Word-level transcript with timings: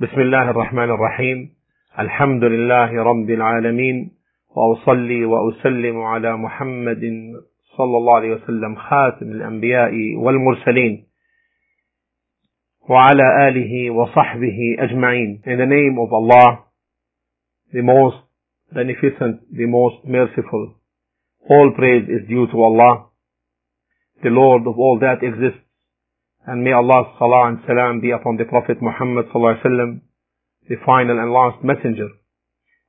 بسم 0.00 0.20
الله 0.20 0.50
الرحمن 0.50 0.90
الرحيم 0.90 1.50
الحمد 1.98 2.44
لله 2.44 3.02
رب 3.02 3.30
العالمين 3.30 4.10
واصلي 4.56 5.24
واسلم 5.24 5.96
على 6.02 6.36
محمد 6.36 7.00
صلى 7.76 7.96
الله 7.96 8.14
عليه 8.16 8.34
وسلم 8.34 8.74
خاتم 8.76 9.26
الانبياء 9.26 9.92
والمرسلين 10.16 11.06
وعلى 12.88 13.48
اله 13.48 13.90
وصحبه 13.90 14.58
اجمعين 14.78 15.42
in 15.46 15.58
the 15.58 15.66
name 15.66 15.98
of 15.98 16.12
Allah 16.12 16.64
the 17.72 17.82
most 17.82 18.16
beneficent 18.72 19.40
the 19.52 19.66
most 19.66 20.04
merciful 20.04 20.74
all 21.50 21.72
praise 21.76 22.08
is 22.08 22.26
due 22.28 22.46
to 22.46 22.62
Allah 22.62 23.06
the 24.22 24.30
Lord 24.30 24.62
of 24.66 24.78
all 24.78 24.98
that 25.00 25.22
exists. 25.22 25.64
And 26.46 26.64
may 26.64 26.72
Allah's 26.72 27.14
salah 27.18 27.48
and 27.48 27.58
salam 27.66 28.00
be 28.00 28.10
upon 28.10 28.36
the 28.36 28.44
Prophet 28.44 28.78
Muhammad 28.80 29.26
wasallam, 29.34 30.00
the 30.68 30.76
final 30.86 31.18
and 31.18 31.32
last 31.32 31.62
messenger, 31.62 32.08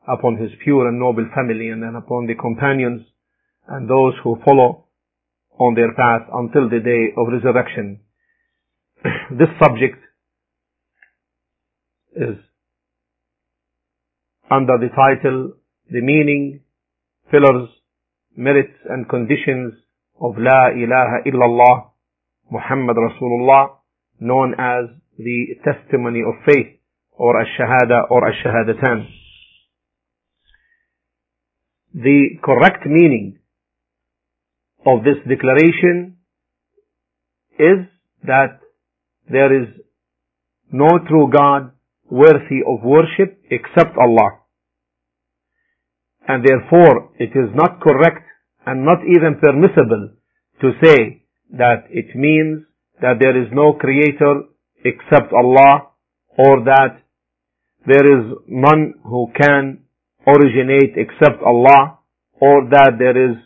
upon 0.08 0.38
his 0.38 0.52
pure 0.64 0.88
and 0.88 1.00
noble 1.00 1.28
family, 1.36 1.70
and 1.70 1.84
then 1.84 1.96
upon 1.96 2.28
the 2.28 2.36
companions 2.36 3.02
and 3.68 3.90
those 3.90 4.14
who 4.24 4.38
follow 4.46 4.86
on 5.60 5.76
their 5.76 5.94
path 5.94 6.28
until 6.34 6.70
the 6.70 6.80
day 6.80 7.14
of 7.18 7.28
resurrection. 7.32 8.00
this 9.32 9.50
subject 9.62 9.98
is 12.16 12.38
under 14.50 14.78
the 14.78 14.90
title 14.90 15.54
The 15.90 16.02
Meaning, 16.02 16.62
Pillars, 17.30 17.70
Merits 18.36 18.78
and 18.90 19.08
Conditions 19.08 19.74
of 20.20 20.36
La 20.38 20.70
ilaha 20.70 21.24
illallah 21.26 21.91
Muhammad 22.52 22.98
Rasulullah, 22.98 23.78
known 24.20 24.54
as 24.60 24.90
the 25.18 25.56
testimony 25.64 26.22
of 26.22 26.36
faith, 26.46 26.80
or 27.12 27.40
ash-shahada 27.40 28.12
or 28.12 28.28
ash-shahadatan. 28.28 29.08
The 31.94 32.40
correct 32.44 32.86
meaning 32.86 33.40
of 34.86 35.04
this 35.04 35.18
declaration 35.28 36.18
is 37.60 37.88
that 38.24 38.60
there 39.30 39.62
is 39.62 39.68
no 40.72 40.88
true 41.08 41.30
God 41.32 41.72
worthy 42.10 42.62
of 42.68 42.84
worship 42.84 43.42
except 43.50 43.98
Allah. 43.98 44.40
And 46.28 46.46
therefore 46.46 47.12
it 47.20 47.32
is 47.36 47.50
not 47.54 47.82
correct 47.82 48.26
and 48.66 48.86
not 48.86 49.00
even 49.06 49.40
permissible 49.40 50.14
to 50.62 50.72
say 50.84 51.21
that 51.52 51.86
it 51.90 52.16
means 52.16 52.66
that 53.02 53.20
there 53.20 53.40
is 53.42 53.50
no 53.52 53.74
creator 53.74 54.44
except 54.86 55.34
Allah 55.34 55.92
or 56.38 56.64
that 56.66 57.02
there 57.86 58.06
is 58.06 58.38
none 58.48 58.94
who 59.04 59.28
can 59.40 59.84
originate 60.28 60.94
except 60.96 61.42
Allah 61.44 62.00
or 62.40 62.70
that 62.70 62.94
there 63.00 63.32
is 63.32 63.38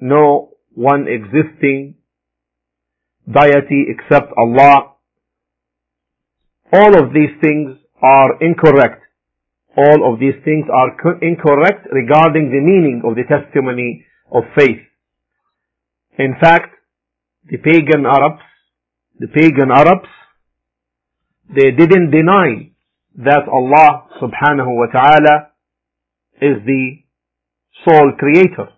no 0.00 0.50
one 0.74 1.06
existing 1.08 1.94
deity 3.26 3.86
except 3.88 4.32
Allah. 4.36 4.94
All 6.72 6.94
of 6.96 7.12
these 7.12 7.34
things 7.40 7.76
are 8.02 8.42
incorrect. 8.42 9.02
All 9.76 10.12
of 10.12 10.18
these 10.18 10.38
things 10.44 10.66
are 10.72 10.90
incorrect 11.22 11.86
regarding 11.92 12.50
the 12.50 12.60
meaning 12.60 13.02
of 13.04 13.14
the 13.14 13.24
testimony 13.24 14.04
of 14.32 14.42
faith. 14.56 14.82
In 16.18 16.34
fact, 16.40 16.74
the 17.50 17.58
pagan 17.58 18.06
Arabs, 18.06 18.42
the 19.18 19.26
pagan 19.26 19.70
Arabs, 19.70 20.08
they 21.48 21.70
didn't 21.72 22.10
deny 22.10 22.70
that 23.16 23.48
Allah 23.52 24.06
subhanahu 24.22 24.70
wa 24.70 24.86
ta'ala 24.86 25.50
is 26.40 26.62
the 26.64 27.02
sole 27.84 28.12
creator 28.18 28.68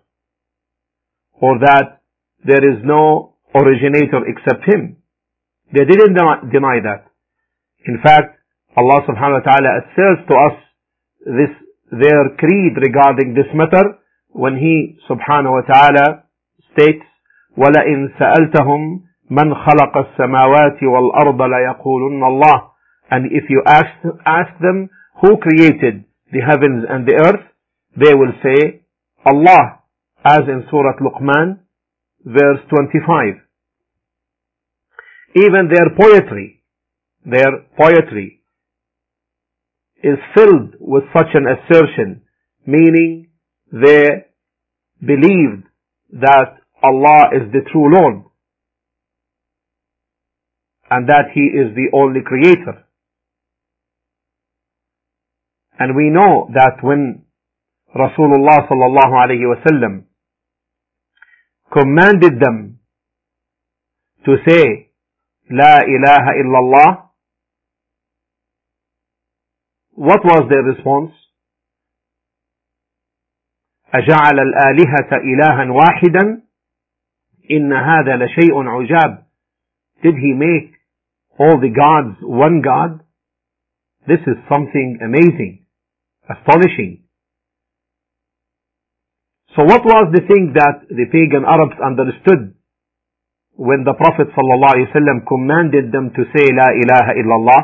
or 1.39 1.59
that 1.59 2.01
there 2.43 2.63
is 2.71 2.83
no 2.83 3.35
originator 3.53 4.25
except 4.27 4.65
him. 4.65 4.97
They 5.71 5.85
didn't 5.85 6.13
deny 6.51 6.81
that. 6.83 7.05
In 7.85 7.99
fact, 8.03 8.39
Allah 8.75 9.05
subhanahu 9.05 9.45
wa 9.45 9.51
ta'ala 9.51 9.69
asserts 9.85 10.23
to 10.29 10.33
us 10.33 10.57
this, 11.25 11.53
their 11.91 12.35
creed 12.37 12.73
regarding 12.81 13.35
this 13.35 13.49
matter 13.53 13.99
when 14.29 14.57
He 14.57 14.97
subhanahu 15.09 15.61
wa 15.61 15.61
ta'ala 15.61 16.23
states 16.73 17.05
ولئن 17.56 18.10
سألتهم 18.18 19.00
من 19.30 19.54
خلق 19.54 19.96
السماوات 19.98 20.82
والأرض 20.82 21.42
ليقولن 21.42 22.24
الله 22.24 22.62
and 23.10 23.24
if 23.32 23.48
you 23.48 23.62
ask, 23.66 23.88
ask 24.26 24.52
them 24.60 24.90
who 25.22 25.36
created 25.38 26.04
the 26.32 26.40
heavens 26.40 26.84
and 26.88 27.06
the 27.06 27.14
earth 27.26 27.44
they 27.96 28.14
will 28.14 28.32
say 28.42 28.82
Allah 29.24 29.80
as 30.24 30.40
in 30.46 30.64
Surah 30.70 30.96
Luqman 31.00 31.58
verse 32.24 32.60
25 32.68 33.34
even 35.36 35.68
their 35.72 35.88
poetry 35.96 36.62
their 37.24 37.64
poetry 37.78 38.40
is 40.02 40.18
filled 40.34 40.74
with 40.80 41.04
such 41.16 41.32
an 41.34 41.46
assertion 41.54 42.22
meaning 42.66 43.28
they 43.72 44.26
believed 45.00 45.64
that 46.12 46.58
Allah 46.82 47.30
is 47.34 47.52
the 47.52 47.60
true 47.70 47.88
Lord 47.94 48.24
and 50.90 51.08
that 51.08 51.30
He 51.34 51.40
is 51.40 51.74
the 51.74 51.88
only 51.96 52.20
creator. 52.24 52.84
And 55.78 55.94
we 55.94 56.10
know 56.10 56.48
that 56.54 56.78
when 56.82 57.24
Rasulullah 57.94 58.66
sallallahu 58.68 59.14
alayhi 59.24 59.46
wasallam 59.46 60.04
commanded 61.72 62.40
them 62.40 62.80
to 64.24 64.36
say 64.48 64.90
La 65.50 65.78
ilaha 65.80 66.32
illallah, 66.42 67.08
what 69.94 70.20
was 70.24 70.48
their 70.50 70.62
response? 70.62 71.12
أجعل 73.94 74.38
الآلهة 74.40 75.10
إلها 75.16 75.72
واحدا 75.72 76.42
إن 77.50 77.72
هذا 77.72 78.16
لشيء 78.16 78.54
عجاب 78.54 79.24
Did 80.02 80.14
he 80.14 80.32
make 80.32 80.74
all 81.38 81.58
the 81.60 81.70
gods 81.70 82.18
one 82.22 82.62
God? 82.62 83.00
This 84.06 84.20
is 84.26 84.36
something 84.50 84.98
amazing, 85.02 85.66
astonishing. 86.30 87.02
So 89.56 89.64
what 89.64 89.84
was 89.84 90.12
the 90.14 90.22
thing 90.22 90.54
that 90.54 90.86
the 90.88 91.06
pagan 91.10 91.42
Arabs 91.44 91.74
understood 91.82 92.54
when 93.56 93.82
the 93.82 93.94
Prophet 93.94 94.28
ﷺ 94.30 95.26
commanded 95.26 95.90
them 95.90 96.10
to 96.14 96.22
say 96.30 96.46
La 96.54 96.70
ilaha 96.78 97.12
illallah? 97.18 97.62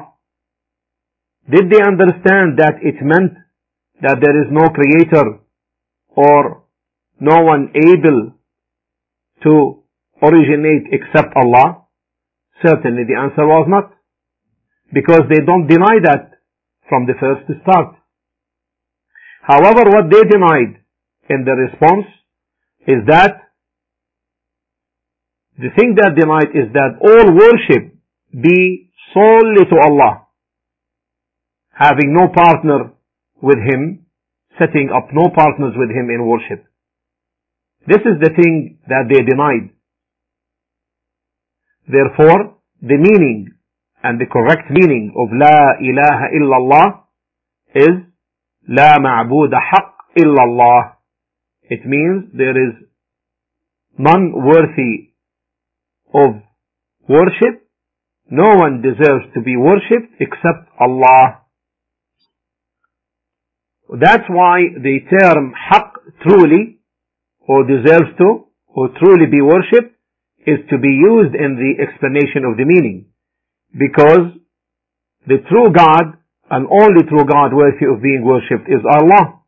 Did 1.48 1.70
they 1.70 1.82
understand 1.86 2.58
that 2.58 2.82
it 2.82 2.96
meant 3.00 3.38
that 4.02 4.18
there 4.20 4.42
is 4.42 4.50
no 4.50 4.68
creator 4.74 5.38
or 6.08 6.64
no 7.20 7.44
one 7.44 7.70
able 7.76 8.32
to 9.43 9.83
originate 10.21 10.91
except 10.91 11.35
Allah? 11.35 11.85
Certainly 12.65 13.03
the 13.07 13.19
answer 13.19 13.45
was 13.45 13.67
not. 13.67 13.93
Because 14.91 15.23
they 15.29 15.43
don't 15.45 15.67
deny 15.67 15.99
that 16.03 16.31
from 16.87 17.05
the 17.05 17.13
first 17.19 17.45
start. 17.61 17.95
However, 19.41 19.89
what 19.89 20.09
they 20.11 20.23
denied 20.27 20.81
in 21.29 21.45
the 21.45 21.53
response 21.53 22.05
is 22.87 23.05
that 23.07 23.49
the 25.57 25.69
thing 25.77 25.95
that 25.99 26.15
denied 26.15 26.55
is 26.55 26.71
that 26.73 26.97
all 27.01 27.35
worship 27.35 27.93
be 28.31 28.91
solely 29.13 29.65
to 29.65 29.75
Allah, 29.83 30.27
having 31.71 32.13
no 32.13 32.29
partner 32.29 32.93
with 33.41 33.57
Him, 33.57 34.05
setting 34.57 34.89
up 34.95 35.09
no 35.11 35.29
partners 35.35 35.73
with 35.75 35.89
Him 35.89 36.09
in 36.09 36.25
worship. 36.25 36.68
This 37.87 37.99
is 37.99 38.19
the 38.21 38.29
thing 38.35 38.79
that 38.87 39.05
they 39.09 39.21
denied. 39.23 39.71
Therefore, 41.87 42.57
the 42.81 42.97
meaning 42.97 43.51
and 44.03 44.19
the 44.19 44.25
correct 44.25 44.69
meaning 44.69 45.13
of 45.17 45.29
La 45.33 45.75
ilaha 45.81 46.25
illallah 46.37 47.03
is 47.75 48.05
La 48.67 48.97
ma'buda 48.99 49.57
haq 49.71 49.95
illallah. 50.17 50.93
It 51.63 51.85
means 51.85 52.31
there 52.33 52.57
is 52.57 52.75
none 53.97 54.33
worthy 54.35 55.13
of 56.13 56.41
worship. 57.07 57.67
No 58.29 58.55
one 58.57 58.81
deserves 58.81 59.25
to 59.33 59.41
be 59.41 59.55
worshipped 59.57 60.13
except 60.19 60.69
Allah. 60.79 61.41
That's 63.89 64.29
why 64.29 64.61
the 64.75 64.99
term 65.19 65.53
haq 65.53 65.93
truly 66.21 66.78
or 67.49 67.65
deserves 67.65 68.13
to, 68.21 68.45
or 68.67 68.93
truly 69.01 69.25
be 69.25 69.41
worshipped, 69.41 69.97
is 70.45 70.61
to 70.69 70.77
be 70.77 70.93
used 70.93 71.33
in 71.33 71.57
the 71.57 71.81
explanation 71.81 72.45
of 72.45 72.61
the 72.61 72.69
meaning. 72.69 73.09
Because 73.73 74.37
the 75.25 75.41
true 75.49 75.73
God, 75.73 76.21
and 76.53 76.69
only 76.69 77.09
true 77.09 77.25
God 77.25 77.49
worthy 77.57 77.89
of 77.89 78.05
being 78.05 78.21
worshipped 78.21 78.69
is 78.69 78.85
Allah. 78.85 79.41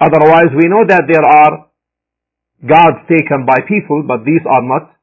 Otherwise, 0.00 0.54
we 0.54 0.70
know 0.70 0.86
that 0.86 1.10
there 1.10 1.26
are 1.26 1.66
gods 2.62 3.02
taken 3.10 3.42
by 3.42 3.58
people, 3.66 4.06
but 4.06 4.22
these 4.24 4.46
are 4.46 4.62
not, 4.62 4.94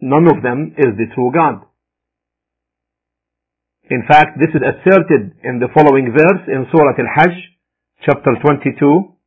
none 0.00 0.24
of 0.24 0.42
them 0.42 0.72
is 0.76 0.96
the 0.96 1.12
true 1.14 1.32
God. 1.36 1.68
In 3.90 4.04
fact, 4.08 4.40
this 4.40 4.56
is 4.56 4.64
asserted 4.64 5.36
in 5.44 5.60
the 5.60 5.68
following 5.76 6.16
verse 6.16 6.48
in 6.48 6.64
Surah 6.72 6.96
Al-Hajj, 6.96 7.36
chapter 8.08 8.40
22, 8.40 9.19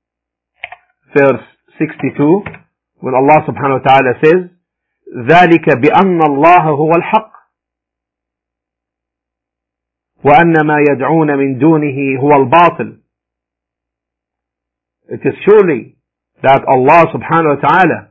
verse 1.17 1.45
62, 1.79 2.43
when 3.01 3.15
Allah 3.15 3.45
subhanahu 3.47 3.81
wa 3.81 3.87
ta'ala 3.87 4.13
says, 4.23 4.51
ذلك 5.09 5.65
بأن 5.65 6.21
الله 6.23 6.63
هو 6.71 6.91
الحق 6.97 7.33
وأن 10.25 10.67
ما 10.67 10.77
يدعون 10.91 11.39
من 11.39 11.59
دونه 11.59 12.21
هو 12.21 12.33
الباطل 12.43 12.99
It 15.11 15.21
is 15.25 15.35
surely 15.47 15.97
that 16.43 16.65
Allah 16.69 17.07
subhanahu 17.15 17.57
wa 17.57 17.69
ta'ala 17.69 18.09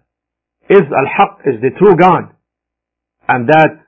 is 0.70 0.82
al-haq, 0.82 1.42
is 1.46 1.62
the 1.62 1.70
true 1.78 1.96
God, 1.96 2.34
and 3.28 3.48
that 3.48 3.86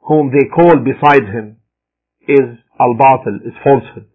whom 0.00 0.32
they 0.32 0.48
call 0.48 0.76
beside 0.82 1.22
him 1.22 1.58
is 2.26 2.58
al-batil, 2.80 3.46
is 3.46 3.54
falsehood. 3.62 4.06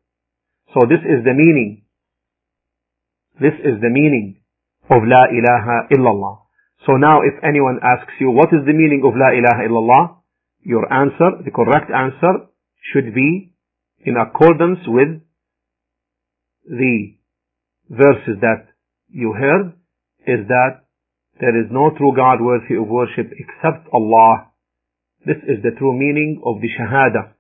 So 0.74 0.86
this 0.86 1.00
is 1.00 1.24
the 1.24 1.34
meaning. 1.34 1.84
this 3.41 3.57
is 3.65 3.81
the 3.81 3.89
meaning 3.89 4.41
of 4.91 5.03
La 5.05 5.25
ilaha 5.33 5.89
illallah. 5.91 6.45
So 6.87 6.93
now 6.97 7.21
if 7.23 7.35
anyone 7.43 7.81
asks 7.83 8.13
you 8.21 8.31
what 8.31 8.53
is 8.53 8.65
the 8.67 8.73
meaning 8.73 9.03
of 9.05 9.15
La 9.17 9.33
ilaha 9.33 9.69
illallah, 9.69 10.17
your 10.63 10.93
answer, 10.93 11.43
the 11.45 11.51
correct 11.51 11.91
answer 11.91 12.47
should 12.93 13.15
be 13.15 13.55
in 14.05 14.17
accordance 14.17 14.81
with 14.87 15.21
the 16.69 17.17
verses 17.89 18.41
that 18.41 18.69
you 19.09 19.33
heard 19.33 19.73
is 20.27 20.47
that 20.49 20.85
there 21.41 21.59
is 21.59 21.71
no 21.71 21.91
true 21.97 22.13
God 22.15 22.41
worthy 22.41 22.77
of 22.77 22.87
worship 22.87 23.33
except 23.33 23.89
Allah 23.93 24.51
this 25.27 25.37
is 25.45 25.61
the 25.63 25.77
true 25.77 25.93
meaning 25.93 26.41
of 26.47 26.63
the 26.63 26.69
Shahada. 26.73 27.37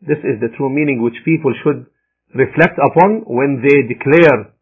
This 0.00 0.16
is 0.24 0.40
the 0.40 0.48
true 0.56 0.70
meaning 0.72 1.02
which 1.02 1.20
people 1.26 1.52
should 1.62 1.84
reflect 2.32 2.80
upon 2.80 3.28
when 3.28 3.60
they 3.60 3.84
declare 3.84 4.56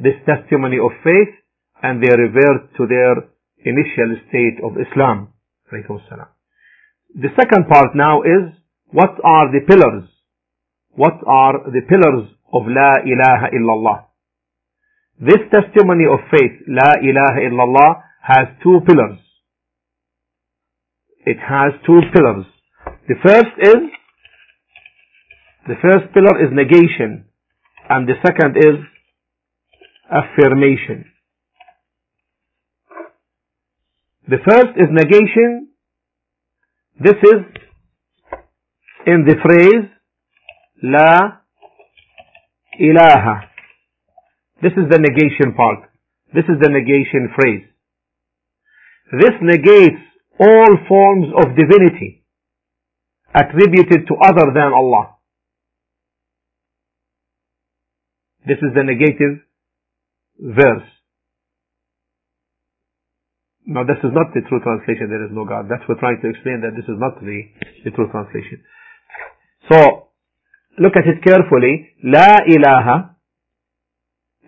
this 0.00 0.18
testimony 0.26 0.78
of 0.78 0.92
faith 1.02 1.34
and 1.82 2.02
they 2.02 2.10
revert 2.10 2.74
to 2.76 2.86
their 2.86 3.28
initial 3.64 4.16
state 4.28 4.58
of 4.62 4.78
Islam. 4.78 5.32
The 5.70 7.30
second 7.36 7.68
part 7.68 7.94
now 7.94 8.22
is 8.22 8.54
what 8.90 9.18
are 9.22 9.50
the 9.52 9.60
pillars? 9.66 10.08
What 10.92 11.20
are 11.26 11.70
the 11.70 11.82
pillars 11.88 12.30
of 12.52 12.62
La 12.66 13.04
ilaha 13.04 13.50
illallah? 13.54 14.04
This 15.20 15.42
testimony 15.50 16.04
of 16.06 16.20
faith, 16.30 16.62
La 16.66 16.94
ilaha 17.02 17.40
illallah, 17.42 18.02
has 18.22 18.48
two 18.62 18.80
pillars 18.86 19.18
it 21.28 21.36
has 21.44 21.76
two 21.84 22.00
pillars. 22.14 22.46
The 23.06 23.16
first 23.22 23.52
is, 23.60 23.82
the 25.68 25.76
first 25.82 26.08
pillar 26.14 26.40
is 26.40 26.48
negation, 26.52 27.28
and 27.88 28.08
the 28.08 28.16
second 28.24 28.56
is 28.56 28.80
affirmation. 30.10 31.04
The 34.28 34.38
first 34.46 34.76
is 34.76 34.88
negation. 34.90 35.68
This 37.00 37.16
is 37.22 37.40
in 39.06 39.24
the 39.26 39.36
phrase 39.42 39.88
La 40.82 41.40
ilaha. 42.78 43.48
This 44.62 44.72
is 44.72 44.90
the 44.90 44.98
negation 44.98 45.54
part. 45.56 45.90
This 46.34 46.44
is 46.44 46.60
the 46.60 46.68
negation 46.68 47.30
phrase. 47.34 47.64
This 49.12 49.32
negates 49.40 50.02
all 50.38 50.76
forms 50.86 51.28
of 51.36 51.56
divinity 51.56 52.24
attributed 53.34 54.06
to 54.08 54.14
other 54.22 54.52
than 54.54 54.72
Allah. 54.74 55.14
This 58.46 58.58
is 58.58 58.74
the 58.74 58.84
negative 58.84 59.47
verse. 60.38 60.86
Now 63.66 63.84
this 63.84 64.00
is 64.00 64.10
not 64.16 64.32
the 64.32 64.40
true 64.48 64.64
translation, 64.64 65.12
there 65.12 65.24
is 65.26 65.32
no 65.34 65.44
God. 65.44 65.68
That's 65.68 65.84
what 65.84 66.00
we're 66.00 66.00
trying 66.00 66.22
to 66.24 66.30
explain 66.32 66.64
that 66.64 66.72
this 66.72 66.88
is 66.88 66.96
not 66.96 67.20
the, 67.20 67.38
the 67.84 67.90
true 67.92 68.08
translation. 68.08 68.64
So, 69.68 70.08
look 70.80 70.96
at 70.96 71.04
it 71.04 71.20
carefully. 71.20 71.92
La 72.02 72.40
ilaha. 72.48 73.16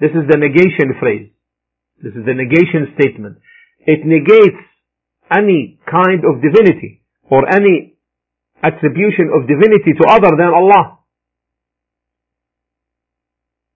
This 0.01 0.17
is 0.17 0.25
the 0.25 0.41
negation 0.41 0.97
phrase. 0.97 1.29
This 2.01 2.17
is 2.17 2.25
the 2.25 2.33
negation 2.33 2.97
statement. 2.97 3.37
It 3.85 4.09
negates 4.09 4.57
any 5.29 5.79
kind 5.85 6.25
of 6.25 6.41
divinity 6.41 7.05
or 7.29 7.45
any 7.45 8.01
attribution 8.63 9.29
of 9.37 9.45
divinity 9.45 9.93
to 10.01 10.05
other 10.09 10.33
than 10.37 10.49
Allah. 10.49 11.00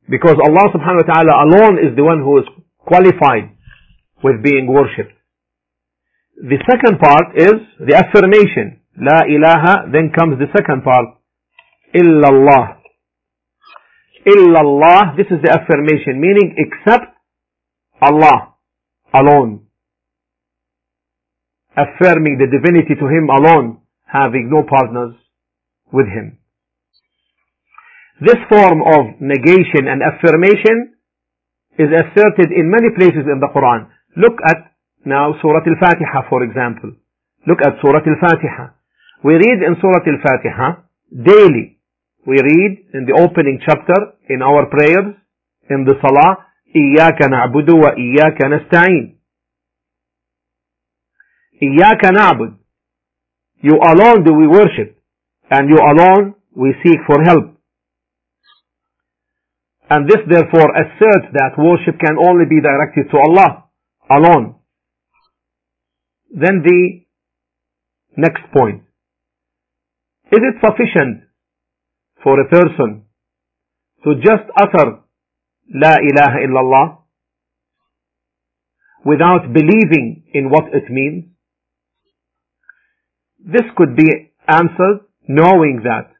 Because 0.08 0.36
Allah 0.36 0.68
subhanahu 0.74 1.06
wa 1.06 1.14
ta'ala 1.14 1.32
alone 1.48 1.78
is 1.80 1.96
the 1.96 2.04
one 2.04 2.20
who 2.20 2.38
is 2.38 2.44
qualified 2.78 3.56
with 4.22 4.42
being 4.42 4.66
worshipped. 4.66 5.16
The 6.36 6.58
second 6.68 6.98
part 7.00 7.36
is 7.36 7.54
the 7.80 7.94
affirmation. 7.96 8.80
La 8.96 9.24
ilaha, 9.26 9.90
then 9.90 10.12
comes 10.16 10.38
the 10.38 10.50
second 10.54 10.84
part. 10.84 11.06
Illallah. 11.94 12.78
Illallah, 14.26 15.16
this 15.16 15.26
is 15.30 15.40
the 15.42 15.50
affirmation, 15.50 16.20
meaning 16.20 16.56
except 16.58 17.14
Allah 18.02 18.54
alone 19.14 19.64
affirming 21.76 22.38
the 22.38 22.46
divinity 22.46 22.94
to 22.94 23.06
him 23.06 23.28
alone, 23.28 23.82
having 24.06 24.48
no 24.50 24.62
partners 24.62 25.14
with 25.92 26.06
him. 26.06 26.38
This 28.21 28.39
form 28.49 28.83
of 28.83 29.21
negation 29.21 29.87
and 29.87 30.03
affirmation 30.03 30.99
is 31.79 31.87
asserted 31.87 32.51
in 32.51 32.67
many 32.67 32.91
places 32.97 33.23
in 33.23 33.39
the 33.39 33.47
Quran. 33.55 33.87
Look 34.17 34.39
at 34.43 34.75
now 35.05 35.33
Surah 35.41 35.63
Al-Fatiha 35.63 36.27
for 36.29 36.43
example. 36.43 36.91
Look 37.47 37.63
at 37.63 37.79
Surah 37.79 38.03
Al-Fatiha. 38.03 38.75
We 39.23 39.35
read 39.35 39.63
in 39.63 39.79
Surah 39.79 40.03
Al-Fatiha 40.03 40.67
daily. 41.11 41.79
We 42.27 42.35
read 42.35 42.91
in 42.93 43.07
the 43.07 43.15
opening 43.15 43.59
chapter 43.65 44.19
in 44.27 44.41
our 44.41 44.67
prayers 44.67 45.15
in 45.69 45.85
the 45.85 45.95
Salah 46.03 46.49
إياك 46.75 47.29
نعبد 47.29 47.69
وإياك 47.69 48.45
نستعين 48.45 49.19
إياك 51.63 52.05
نعبد 52.13 52.59
You 53.61 53.75
alone 53.75 54.23
do 54.23 54.33
we 54.33 54.47
worship 54.47 54.97
and 55.51 55.69
you 55.69 55.75
alone 55.75 56.35
we 56.55 56.73
seek 56.83 56.99
for 57.05 57.21
help. 57.23 57.52
And 59.90 60.08
this 60.08 60.22
therefore 60.28 60.72
asserts 60.74 61.28
that 61.32 61.58
worship 61.58 62.00
can 62.00 62.16
only 62.16 62.46
be 62.48 62.60
directed 62.60 63.10
to 63.10 63.18
Allah 63.18 63.64
alone. 64.10 64.56
Then 66.30 66.62
the 66.64 67.04
next 68.16 68.42
point. 68.52 68.82
Is 70.32 70.40
it 70.40 70.56
sufficient 70.64 71.24
for 72.22 72.40
a 72.40 72.48
person 72.48 73.04
to 74.04 74.14
just 74.16 74.48
utter 74.56 75.00
La 75.72 75.96
ilaha 76.00 76.38
illallah 76.46 76.98
without 79.04 79.52
believing 79.52 80.24
in 80.32 80.50
what 80.50 80.72
it 80.72 80.90
means? 80.90 81.26
This 83.38 83.64
could 83.76 83.94
be 83.94 84.32
answered 84.48 85.04
knowing 85.28 85.82
that, 85.84 86.10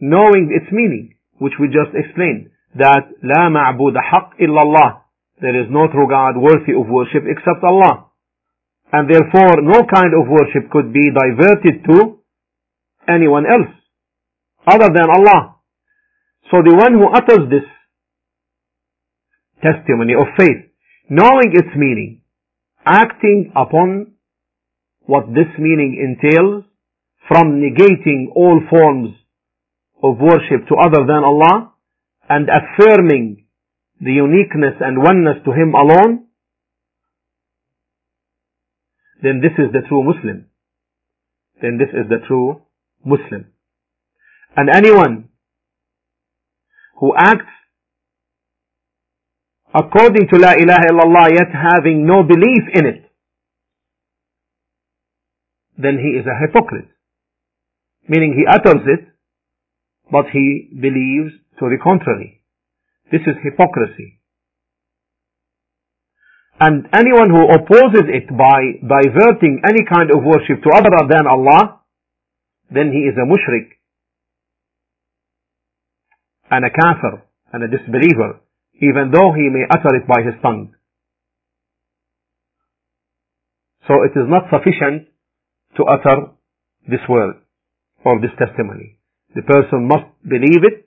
knowing 0.00 0.50
its 0.52 0.70
meaning, 0.72 1.13
which 1.37 1.53
we 1.59 1.67
just 1.67 1.95
explained, 1.95 2.51
that 2.75 3.09
لا 3.23 3.49
معبود 3.49 3.97
حق 3.97 4.37
إلا 4.39 4.61
الله. 4.61 5.01
There 5.41 5.55
is 5.55 5.67
no 5.69 5.87
true 5.87 6.07
God 6.07 6.35
worthy 6.37 6.73
of 6.73 6.87
worship 6.89 7.23
except 7.25 7.63
Allah. 7.63 8.07
And 8.91 9.09
therefore 9.09 9.61
no 9.61 9.83
kind 9.85 10.13
of 10.13 10.27
worship 10.27 10.69
could 10.71 10.91
be 10.91 11.11
diverted 11.11 11.85
to 11.89 12.19
anyone 13.07 13.45
else 13.45 13.71
other 14.67 14.89
than 14.93 15.09
Allah. 15.09 15.55
So 16.51 16.57
the 16.63 16.75
one 16.75 16.93
who 16.93 17.07
utters 17.07 17.49
this 17.49 17.67
testimony 19.61 20.13
of 20.13 20.27
faith, 20.37 20.71
knowing 21.09 21.51
its 21.53 21.69
meaning, 21.75 22.21
acting 22.85 23.51
upon 23.55 24.13
what 25.05 25.27
this 25.27 25.51
meaning 25.57 25.97
entails 25.97 26.65
from 27.27 27.61
negating 27.61 28.27
all 28.35 28.59
forms 28.69 29.09
of 30.04 30.20
worship 30.20 30.68
to 30.68 30.74
other 30.76 31.06
than 31.08 31.24
Allah 31.24 31.72
and 32.28 32.48
affirming 32.52 33.46
the 34.00 34.12
uniqueness 34.12 34.76
and 34.80 34.98
oneness 34.98 35.40
to 35.46 35.52
Him 35.52 35.72
alone, 35.74 36.26
then 39.22 39.40
this 39.40 39.56
is 39.56 39.72
the 39.72 39.80
true 39.88 40.04
Muslim. 40.04 40.50
then 41.62 41.78
this 41.78 41.88
is 41.88 42.08
the 42.10 42.20
true 42.26 42.60
Muslim. 43.04 43.46
And 44.56 44.68
anyone 44.68 45.30
who 47.00 47.14
acts 47.16 47.54
according 49.74 50.28
to 50.30 50.36
La 50.38 50.52
ilaha 50.52 50.86
illallah 50.92 51.26
yet 51.32 51.50
having 51.52 52.06
no 52.06 52.22
belief 52.22 52.64
in 52.74 52.86
it, 52.86 53.10
then 55.78 55.98
he 55.98 56.18
is 56.18 56.26
a 56.26 56.36
hypocrite. 56.38 56.90
Meaning 58.06 58.34
he 58.36 58.44
utters 58.46 58.84
it, 58.86 59.13
but 60.10 60.26
he 60.32 60.68
believes 60.74 61.32
to 61.58 61.66
the 61.68 61.78
contrary. 61.82 62.42
This 63.10 63.22
is 63.26 63.36
hypocrisy. 63.42 64.20
And 66.60 66.86
anyone 66.94 67.30
who 67.30 67.50
opposes 67.50 68.06
it 68.08 68.28
by 68.30 68.78
diverting 68.80 69.62
any 69.66 69.84
kind 69.90 70.10
of 70.10 70.22
worship 70.22 70.62
to 70.62 70.70
other 70.74 70.90
than 71.08 71.26
Allah, 71.26 71.80
then 72.70 72.92
he 72.92 73.10
is 73.10 73.16
a 73.18 73.26
mushrik 73.26 73.74
and 76.50 76.64
a 76.64 76.70
kafir 76.70 77.22
and 77.52 77.64
a 77.64 77.68
disbeliever, 77.68 78.40
even 78.80 79.10
though 79.12 79.32
he 79.32 79.50
may 79.50 79.66
utter 79.70 79.96
it 79.96 80.06
by 80.06 80.22
his 80.22 80.34
tongue. 80.42 80.74
So 83.88 84.02
it 84.02 84.18
is 84.18 84.26
not 84.28 84.44
sufficient 84.50 85.08
to 85.76 85.84
utter 85.84 86.32
this 86.88 87.00
word 87.08 87.36
or 88.04 88.20
this 88.20 88.30
testimony. 88.38 88.98
The 89.34 89.42
person 89.42 89.88
must 89.88 90.06
believe 90.22 90.62
it, 90.62 90.86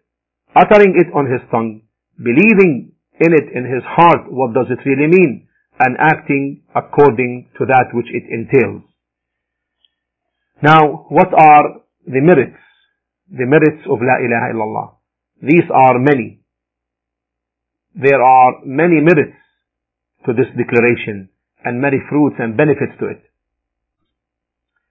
uttering 0.55 0.95
it 0.95 1.11
on 1.13 1.27
his 1.27 1.43
tongue, 1.51 1.81
believing 2.17 2.93
in 3.19 3.33
it 3.33 3.51
in 3.53 3.65
his 3.65 3.83
heart, 3.83 4.31
what 4.31 4.53
does 4.53 4.67
it 4.69 4.87
really 4.87 5.07
mean, 5.07 5.47
and 5.79 5.97
acting 5.99 6.63
according 6.73 7.49
to 7.57 7.65
that 7.65 7.93
which 7.93 8.07
it 8.09 8.23
entails. 8.29 8.83
Now, 10.61 11.05
what 11.09 11.33
are 11.33 11.83
the 12.05 12.21
merits? 12.21 12.57
The 13.29 13.45
merits 13.45 13.83
of 13.85 13.99
La 14.01 14.17
ilaha 14.23 14.53
illallah. 14.53 14.87
These 15.41 15.69
are 15.69 15.99
many. 15.99 16.39
There 17.93 18.21
are 18.21 18.61
many 18.65 19.01
merits 19.01 19.37
to 20.25 20.33
this 20.33 20.47
declaration 20.57 21.29
and 21.63 21.81
many 21.81 21.97
fruits 22.09 22.37
and 22.39 22.55
benefits 22.57 22.93
to 22.99 23.07
it. 23.07 23.21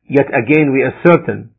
Yet 0.09 0.29
again 0.29 0.73
we 0.73 0.83
are 0.83 0.95
certain 1.07 1.56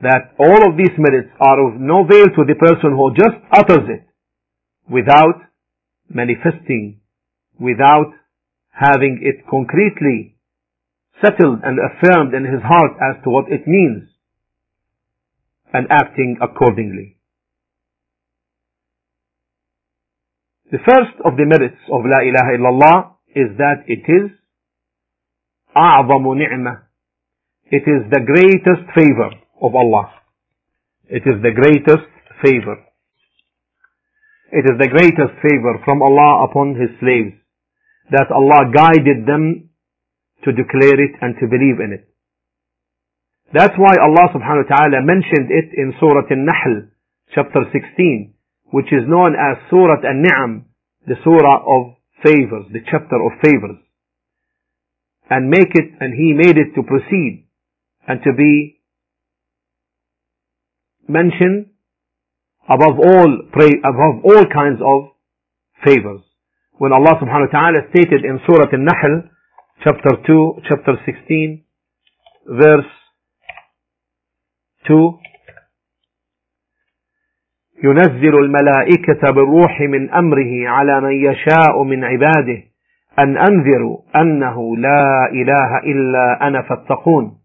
that 0.00 0.34
all 0.38 0.70
of 0.70 0.76
these 0.76 0.92
merits 0.98 1.30
are 1.40 1.68
of 1.68 1.80
no 1.80 2.04
avail 2.04 2.26
to 2.36 2.44
the 2.44 2.54
person 2.54 2.92
who 2.92 3.14
just 3.16 3.36
utters 3.50 3.88
it 3.88 4.06
without 4.88 5.40
manifesting, 6.08 7.00
without 7.58 8.12
having 8.70 9.20
it 9.22 9.46
concretely 9.48 10.36
settled 11.24 11.60
and 11.64 11.78
affirmed 11.80 12.34
in 12.34 12.44
his 12.44 12.62
heart 12.62 12.92
as 13.00 13.22
to 13.24 13.30
what 13.30 13.50
it 13.50 13.66
means 13.66 14.04
and 15.72 15.86
acting 15.90 16.36
accordingly. 16.42 17.16
The 20.70 20.78
first 20.78 21.16
of 21.24 21.36
the 21.36 21.46
merits 21.46 21.80
of 21.88 22.04
La 22.04 22.20
ilaha 22.20 22.52
illallah 22.58 22.96
is 23.34 23.56
that 23.58 23.84
it 23.86 24.04
is 24.08 24.30
أعظم 25.76 26.24
نعمة. 26.24 26.82
It 27.70 27.82
is 27.86 28.10
the 28.10 28.20
greatest 28.24 28.88
favor 28.94 29.30
of 29.61 29.75
Allah. 29.75 30.09
It 31.07 31.23
is 31.25 31.41
the 31.41 31.53
greatest 31.53 32.09
favor. 32.41 32.81
It 34.51 34.65
is 34.67 34.77
the 34.79 34.89
greatest 34.89 35.39
favor 35.39 35.79
from 35.85 36.01
Allah 36.01 36.47
upon 36.49 36.75
His 36.75 36.91
slaves 36.99 37.37
that 38.11 38.31
Allah 38.31 38.67
guided 38.73 39.25
them 39.25 39.69
to 40.43 40.51
declare 40.51 40.99
it 40.99 41.15
and 41.21 41.35
to 41.39 41.47
believe 41.47 41.79
in 41.79 41.93
it. 41.93 42.11
That's 43.53 43.75
why 43.77 43.95
Allah 43.99 44.31
subhanahu 44.31 44.67
wa 44.67 44.75
ta'ala 44.75 44.99
mentioned 45.03 45.51
it 45.51 45.75
in 45.75 45.93
Surah 45.99 46.27
An-Nahl, 46.29 46.87
chapter 47.35 47.63
16, 47.71 48.33
which 48.71 48.91
is 48.91 49.07
known 49.07 49.35
as 49.35 49.59
Surah 49.69 50.01
An-Ni'am, 50.03 50.65
the 51.07 51.15
Surah 51.23 51.63
of 51.67 51.95
favors, 52.23 52.65
the 52.71 52.83
chapter 52.89 53.19
of 53.19 53.39
favors. 53.43 53.79
And 55.29 55.49
make 55.49 55.71
it, 55.75 55.95
and 55.99 56.13
He 56.15 56.33
made 56.33 56.57
it 56.57 56.75
to 56.75 56.83
proceed 56.83 57.47
and 58.07 58.19
to 58.23 58.33
be 58.35 58.80
mentioned 61.07 61.67
above 62.69 62.99
all, 62.99 63.37
pray, 63.51 63.71
above 63.83 64.23
all 64.23 64.45
kinds 64.45 64.79
of 64.81 65.11
favors 65.83 66.21
when 66.81 66.93
Allah 66.93 67.13
subhanahu 67.21 67.53
wa 67.53 67.59
ta'ala 67.59 67.79
stated 67.93 68.25
in 68.25 68.39
Surah 68.49 68.65
An-Nahl, 68.73 69.29
chapter 69.83 70.17
2, 70.25 70.65
chapter 70.67 70.97
16, 71.05 71.61
verse 72.49 72.89
2, 74.87 75.13
ينزل 77.83 78.35
الملائكة 78.35 79.31
بالروح 79.31 79.81
من 79.81 80.09
أمره 80.09 80.69
على 80.69 81.01
من 81.01 81.31
يشاء 81.31 81.83
من 81.83 82.03
عباده 82.03 82.63
أن 83.19 83.37
أنذروا 83.37 83.97
أنه 84.15 84.77
لا 84.77 85.29
إله 85.31 85.77
إلا 85.77 86.47
أنا 86.47 86.61
فاتقون 86.61 87.40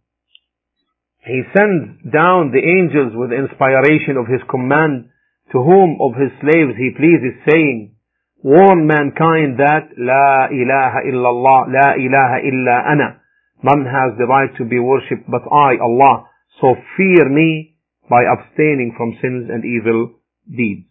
He 1.26 1.42
sends 1.50 2.06
down 2.06 2.54
the 2.54 2.62
angels 2.62 3.12
with 3.18 3.34
inspiration 3.34 4.14
of 4.14 4.30
His 4.30 4.40
command 4.48 5.10
to 5.50 5.58
whom 5.58 5.98
of 6.00 6.14
His 6.14 6.30
slaves 6.40 6.78
He 6.78 6.94
pleases 6.94 7.34
saying 7.50 7.96
warn 8.46 8.86
mankind 8.86 9.58
that 9.58 9.90
La 9.98 10.46
ilaha 10.54 11.02
illallah, 11.02 11.66
La 11.66 11.88
ilaha 11.98 12.38
illa 12.46 12.76
ana. 12.86 13.08
None 13.62 13.84
has 13.84 14.14
the 14.18 14.26
right 14.26 14.54
to 14.58 14.64
be 14.64 14.78
worshipped 14.78 15.28
but 15.28 15.42
I, 15.50 15.74
Allah. 15.82 16.30
So 16.60 16.74
fear 16.96 17.28
me 17.28 17.74
by 18.08 18.22
abstaining 18.22 18.94
from 18.96 19.18
sins 19.20 19.50
and 19.50 19.64
evil 19.64 20.14
deeds. 20.46 20.86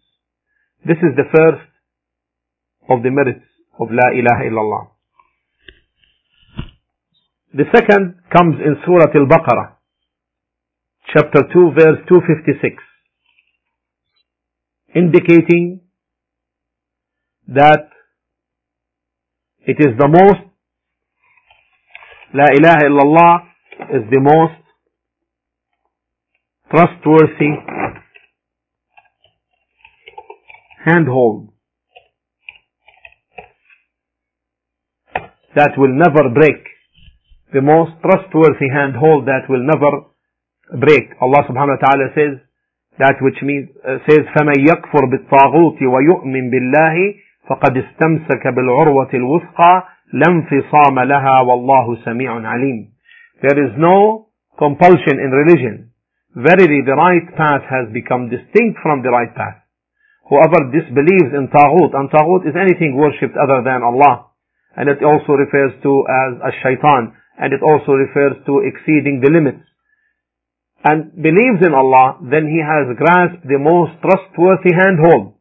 This 0.84 0.98
is 1.00 1.16
the 1.16 1.32
first 1.32 1.64
of 2.90 3.04
the 3.04 3.12
merits 3.12 3.46
of 3.80 3.88
La 3.90 4.12
ilaha 4.12 4.44
illallah. 4.52 4.84
The 7.56 7.66
second 7.72 8.20
comes 8.36 8.60
in 8.60 8.76
Surah 8.86 9.16
Al-Baqarah, 9.16 9.75
chapter 11.14 11.42
2, 11.54 11.72
verse 11.78 12.00
256, 12.10 12.84
indicating 14.96 15.82
that 17.48 17.90
it 19.68 19.78
is 19.80 19.98
the 19.98 20.08
most 20.08 20.42
La 22.34 22.46
ilaha 22.52 22.84
illallah 22.90 23.34
is 23.96 24.04
the 24.12 24.20
most 24.20 24.60
trustworthy 26.70 27.52
handhold 30.84 31.50
that 35.56 35.72
will 35.78 35.94
never 35.94 36.30
break. 36.34 36.66
The 37.54 37.62
most 37.62 37.92
trustworthy 38.02 38.68
handhold 38.74 39.28
that 39.28 39.48
will 39.48 39.64
never 39.64 40.12
break. 40.74 41.14
Allah 41.22 41.46
subhanahu 41.46 41.78
wa 41.78 41.82
ta'ala 41.86 42.06
says 42.18 42.34
that 42.98 43.20
which 43.22 43.38
means 43.44 43.70
uh, 43.84 44.00
says 44.10 44.26
فَمَنْ 44.34 44.58
يَكْفُرْ 44.66 45.04
بِالطَّاغُوتِ 45.12 45.80
وَيُؤْمِنْ 45.82 46.44
بِاللَّهِ 46.50 46.98
فَقَدْ 47.50 47.78
اسْتَمْسَكَ 47.78 48.44
بِالْعُرْوَةِ 48.48 49.12
الْوُثْقَى 49.14 49.74
لَا 50.14 51.04
لَهَا 51.06 51.36
وَاللَّهُ 51.42 51.88
سَمِيعٌ 52.06 52.32
عَلِيمٌ 52.42 52.78
There 53.42 53.60
is 53.66 53.72
no 53.78 54.28
compulsion 54.58 55.20
in 55.20 55.32
religion. 55.32 55.92
Verily 56.36 56.82
the 56.86 56.96
right 56.98 57.28
path 57.38 57.64
has 57.70 57.92
become 57.94 58.30
distinct 58.30 58.80
from 58.82 59.04
the 59.04 59.10
right 59.10 59.34
path. 59.36 59.62
Whoever 60.30 60.74
disbelieves 60.74 61.32
in 61.38 61.48
Taghut, 61.54 61.94
and 61.94 62.10
Taghut 62.10 62.50
is 62.50 62.58
anything 62.58 62.98
worshipped 62.98 63.38
other 63.38 63.62
than 63.62 63.84
Allah. 63.84 64.34
And 64.76 64.90
it 64.90 65.04
also 65.04 65.38
refers 65.38 65.72
to 65.84 65.92
as 66.10 66.34
a 66.42 66.52
shaitan. 66.64 67.14
And 67.38 67.54
it 67.54 67.62
also 67.62 67.94
refers 67.94 68.42
to 68.48 68.66
exceeding 68.66 69.22
the 69.22 69.30
limits. 69.30 69.64
And 70.86 71.12
believes 71.18 71.66
in 71.66 71.74
Allah, 71.74 72.22
then 72.22 72.46
he 72.46 72.62
has 72.62 72.96
grasped 72.96 73.44
the 73.50 73.58
most 73.58 73.98
trustworthy 74.06 74.70
handhold 74.78 75.36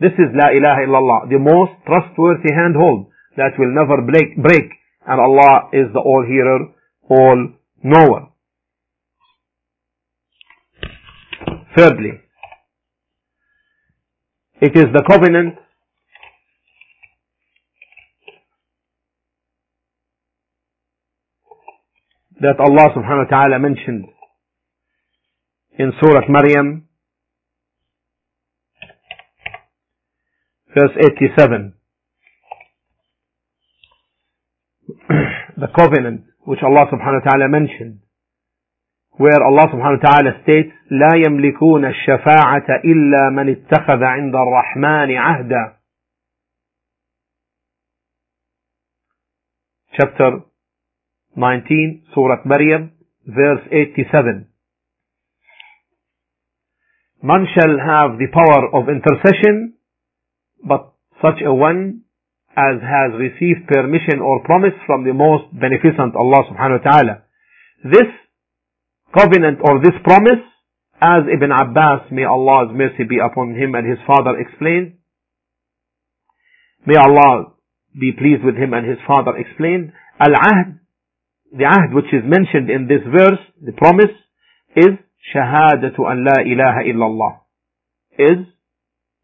this 0.00 0.12
is 0.12 0.32
La 0.32 0.48
ilaha 0.48 0.80
illallah, 0.88 1.28
the 1.28 1.38
most 1.38 1.72
trustworthy 1.84 2.54
handhold 2.54 3.08
that 3.36 3.52
will 3.58 3.72
never 3.74 4.00
break, 4.00 4.34
break. 4.42 4.72
And 5.06 5.20
Allah 5.20 5.68
is 5.74 5.92
the 5.92 6.00
all 6.00 6.24
hearer, 6.26 6.72
all 7.08 7.52
knower. 7.82 8.28
Thirdly, 11.76 12.12
it 14.62 14.74
is 14.74 14.86
the 14.94 15.04
covenant 15.06 15.56
that 22.40 22.58
Allah 22.58 22.88
subhanahu 22.96 23.30
wa 23.30 23.38
ta'ala 23.38 23.58
mentioned 23.58 24.06
in 25.79 25.91
Surah 25.99 26.27
Maryam 26.29 26.87
verse 30.75 30.91
87. 30.99 31.73
the 35.57 35.67
covenant 35.75 36.25
which 36.45 36.59
Allah 36.63 36.85
subhanahu 36.91 37.23
wa 37.23 37.31
ta'ala 37.31 37.47
mentioned 37.49 37.99
where 39.17 39.39
Allah 39.41 39.67
subhanahu 39.71 40.03
wa 40.03 40.09
ta'ala 40.11 40.31
states 40.43 40.71
لا 40.91 41.15
يملكون 41.27 41.85
الشفاعة 41.85 42.67
إلا 42.85 43.29
من 43.29 43.49
اتخذ 43.49 44.03
عند 44.03 44.35
الرحمن 44.35 45.17
عهدا 45.17 45.75
chapter 49.97 50.31
19 51.37 52.03
Surah 52.13 52.43
Maryam 52.45 52.91
verse 53.25 53.63
87 53.71 54.48
None 57.22 57.46
shall 57.54 57.76
have 57.76 58.18
the 58.18 58.28
power 58.32 58.72
of 58.72 58.88
intercession 58.88 59.74
but 60.64 60.92
such 61.22 61.40
a 61.44 61.52
one 61.52 62.02
as 62.56 62.80
has 62.80 63.12
received 63.16 63.68
permission 63.68 64.20
or 64.20 64.42
promise 64.44 64.74
from 64.86 65.04
the 65.04 65.12
most 65.12 65.52
beneficent 65.52 66.16
Allah 66.16 66.48
subhanahu 66.50 66.84
wa 66.84 66.90
ta'ala. 66.90 67.14
This 67.84 68.10
covenant 69.16 69.58
or 69.62 69.80
this 69.80 69.96
promise, 70.02 70.42
as 71.00 71.24
Ibn 71.32 71.50
Abbas, 71.52 72.10
may 72.10 72.24
Allah's 72.24 72.74
mercy 72.74 73.04
be 73.08 73.18
upon 73.18 73.54
him 73.54 73.74
and 73.74 73.88
his 73.88 73.98
father 74.06 74.38
explained, 74.38 74.98
may 76.86 76.96
Allah 76.96 77.52
be 77.98 78.12
pleased 78.12 78.44
with 78.44 78.56
him 78.56 78.74
and 78.74 78.88
his 78.88 78.98
father 79.06 79.36
explained, 79.36 79.92
Al-Ahd, 80.18 80.78
the 81.52 81.64
Ahd 81.64 81.94
which 81.94 82.12
is 82.12 82.22
mentioned 82.24 82.70
in 82.70 82.86
this 82.86 83.02
verse, 83.04 83.40
the 83.60 83.72
promise, 83.72 84.12
is 84.76 84.98
Shahadatu 85.34 86.10
an 86.10 86.24
la 86.24 86.42
ilaha 86.42 86.82
illallah, 86.86 87.40
is 88.18 88.46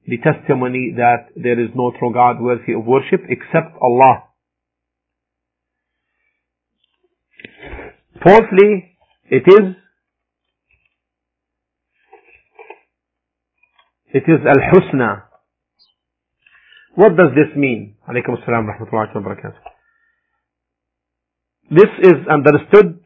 the 0.06 0.18
testimony 0.18 0.94
that 0.96 1.28
there 1.34 1.58
is 1.60 1.70
no 1.75 1.92
true 1.98 2.12
God 2.12 2.40
worthy 2.40 2.72
of 2.75 2.84
worship 2.84 3.22
except 3.28 3.76
Allah. 3.82 4.25
Fourthly, 8.22 8.96
it 9.30 9.42
is 9.46 9.75
it 14.14 14.25
is 14.26 14.40
al-husna. 14.46 15.25
What 16.94 17.16
does 17.16 17.32
this 17.34 17.54
mean? 17.56 17.96
Alaykum 18.08 18.40
assalam 18.40 18.66
rahmatullahi 18.70 19.14
wa 19.14 19.20
barakatuh. 19.20 19.60
This 21.70 21.90
is 22.02 22.14
understood 22.30 23.00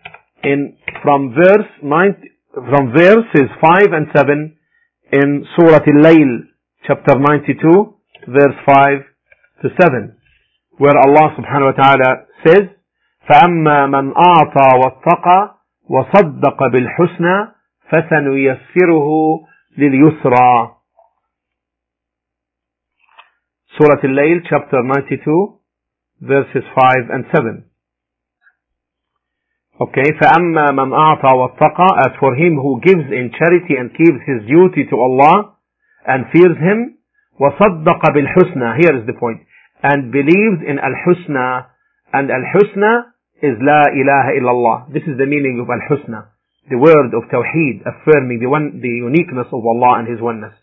in 0.44 0.76
from 1.02 1.34
verse 1.34 1.66
9 1.82 2.29
from 2.53 2.93
verses 2.95 3.49
5 3.61 3.93
and 3.93 4.07
7 4.15 4.57
in 5.11 5.45
Surah 5.55 5.83
Al-Layl 5.85 6.47
chapter 6.87 7.15
92 7.19 7.93
verse 8.27 8.57
5 8.65 9.03
to 9.61 9.69
7 9.81 10.15
where 10.77 10.97
Allah 10.97 11.35
subhanahu 11.37 11.75
wa 11.75 11.83
ta'ala 11.83 12.11
says 12.45 12.69
فأما 13.29 13.85
من 13.87 14.13
أعطى 14.17 14.69
واتقى 14.83 15.55
وصدق 15.89 16.67
بالحسنى 16.67 17.47
فسنيسره 17.89 19.09
لليسرى 19.77 20.75
Surah 23.77 23.99
Al-Layl 24.03 24.39
chapter 24.49 24.79
92 24.83 25.59
verses 26.21 26.63
5 26.75 27.09
and 27.11 27.25
7 27.33 27.65
Okay, 29.81 30.09
فأما 30.21 30.71
من 30.71 30.93
أعطى 30.93 31.27
واتقى 31.27 31.87
as 32.05 32.11
for 32.19 32.35
him 32.35 32.55
who 32.55 32.79
gives 32.81 33.11
in 33.11 33.31
charity 33.37 33.75
and 33.75 33.91
keeps 33.91 34.21
his 34.25 34.47
duty 34.47 34.85
to 34.89 34.95
Allah 34.95 35.55
and 36.07 36.25
fears 36.31 36.57
him 36.57 36.97
وصدق 37.39 38.01
بالحسنى 38.13 38.77
here 38.81 38.95
is 38.99 39.05
the 39.05 39.13
point 39.19 39.41
and 39.83 40.11
believes 40.11 40.63
in 40.65 40.79
al-husna 40.79 41.67
and 42.13 42.31
al-husna 42.31 43.15
is 43.43 43.59
La 43.59 43.91
ilaha 43.91 44.31
illallah. 44.39 44.77
This 44.93 45.03
is 45.03 45.19
the 45.19 45.27
meaning 45.27 45.59
of 45.59 45.67
Al-Husna. 45.67 46.31
The 46.71 46.79
word 46.79 47.11
of 47.11 47.27
Tawheed, 47.27 47.83
affirming 47.83 48.39
the 48.39 48.47
one, 48.47 48.79
the 48.79 48.89
uniqueness 48.89 49.51
of 49.51 49.61
Allah 49.61 49.99
and 49.99 50.07
His 50.07 50.21
oneness. 50.23 50.55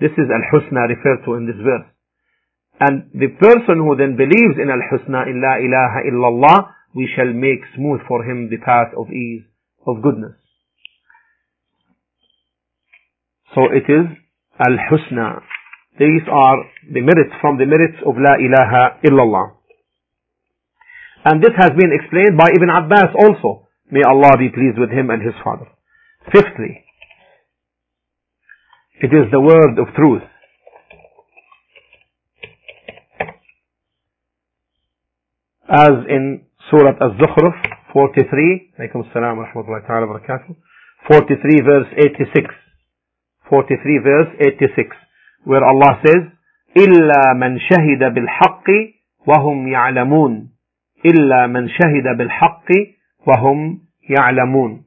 This 0.00 0.12
is 0.18 0.26
Al-Husna 0.28 0.90
referred 0.90 1.24
to 1.24 1.38
in 1.38 1.46
this 1.46 1.56
verse. 1.56 1.86
And 2.76 3.08
the 3.14 3.32
person 3.40 3.80
who 3.80 3.96
then 3.96 4.20
believes 4.20 4.60
in 4.60 4.68
Al-Husna, 4.68 5.30
in 5.30 5.40
La 5.40 5.56
ilaha 5.56 6.04
illallah, 6.04 6.58
we 6.95 7.09
shall 7.15 7.31
make 7.31 7.61
smooth 7.75 8.01
for 8.07 8.23
him 8.23 8.49
the 8.49 8.57
path 8.57 8.93
of 8.97 9.09
ease, 9.09 9.43
of 9.87 10.01
goodness. 10.01 10.35
So 13.55 13.67
it 13.71 13.91
is 13.91 14.07
Al-Husna. 14.59 15.41
These 15.99 16.23
are 16.31 16.57
the 16.91 17.01
merits 17.01 17.35
from 17.41 17.57
the 17.57 17.65
merits 17.65 17.97
of 18.05 18.15
La 18.15 18.35
ilaha 18.39 18.99
illallah. 19.03 19.55
And 21.25 21.41
this 21.43 21.51
has 21.57 21.71
been 21.77 21.91
explained 21.93 22.37
by 22.37 22.47
Ibn 22.49 22.69
Abbas 22.69 23.13
also. 23.23 23.67
May 23.91 24.01
Allah 24.07 24.37
be 24.39 24.49
pleased 24.49 24.79
with 24.79 24.89
him 24.89 25.09
and 25.09 25.21
his 25.21 25.35
father. 25.43 25.67
Fifthly, 26.31 26.83
it 29.01 29.07
is 29.07 29.29
the 29.31 29.39
word 29.39 29.77
of 29.79 29.93
truth. 29.95 30.23
As 35.69 36.05
in 36.09 36.45
Surah 36.71 36.95
Az-Zukhruf 36.99 37.55
43, 37.93 38.71
alaykum 38.79 39.03
assalam 39.05 39.37
wa 39.37 39.45
rahmatullahi 39.45 39.83
ta'ala 39.87 40.07
wa 40.07 40.15
barakatuh, 40.15 40.55
43 41.11 41.61
verse 41.67 41.91
86. 41.99 42.47
43 43.49 43.99
verse 43.99 44.31
86, 44.39 44.95
where 45.43 45.65
Allah 45.67 45.99
says, 46.05 46.23
إِلَّا 46.77 47.23
مَنْ 47.35 47.59
شَهِدَ 47.59 48.01
بِالْحَقِّ 48.15 48.67
وَهُمْ 49.27 49.67
يَعْلَمُونَ 49.67 50.51
إلا 51.05 51.47
من 51.47 51.69
شهد 51.69 52.17
بالحق 52.17 52.67
وهم 53.27 53.81
يعلمون 54.09 54.83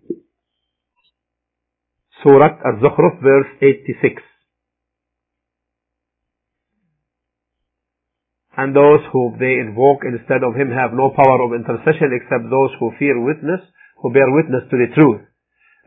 سورة 2.23 2.61
الزخرف 2.67 3.15
verse 3.21 3.49
86 3.61 4.34
And 8.57 8.71
those 8.71 9.03
who 9.11 9.35
they 9.39 9.59
invoke 9.59 10.07
instead 10.07 10.47
of 10.47 10.55
him 10.55 10.71
have 10.71 10.95
no 10.95 11.11
power 11.11 11.43
of 11.43 11.59
intercession 11.59 12.15
except 12.15 12.47
those 12.47 12.71
who 12.79 12.95
fear 12.99 13.19
witness, 13.19 13.61
who 13.99 14.15
bear 14.15 14.31
witness 14.31 14.63
to 14.71 14.77
the 14.79 14.95
truth. 14.95 15.27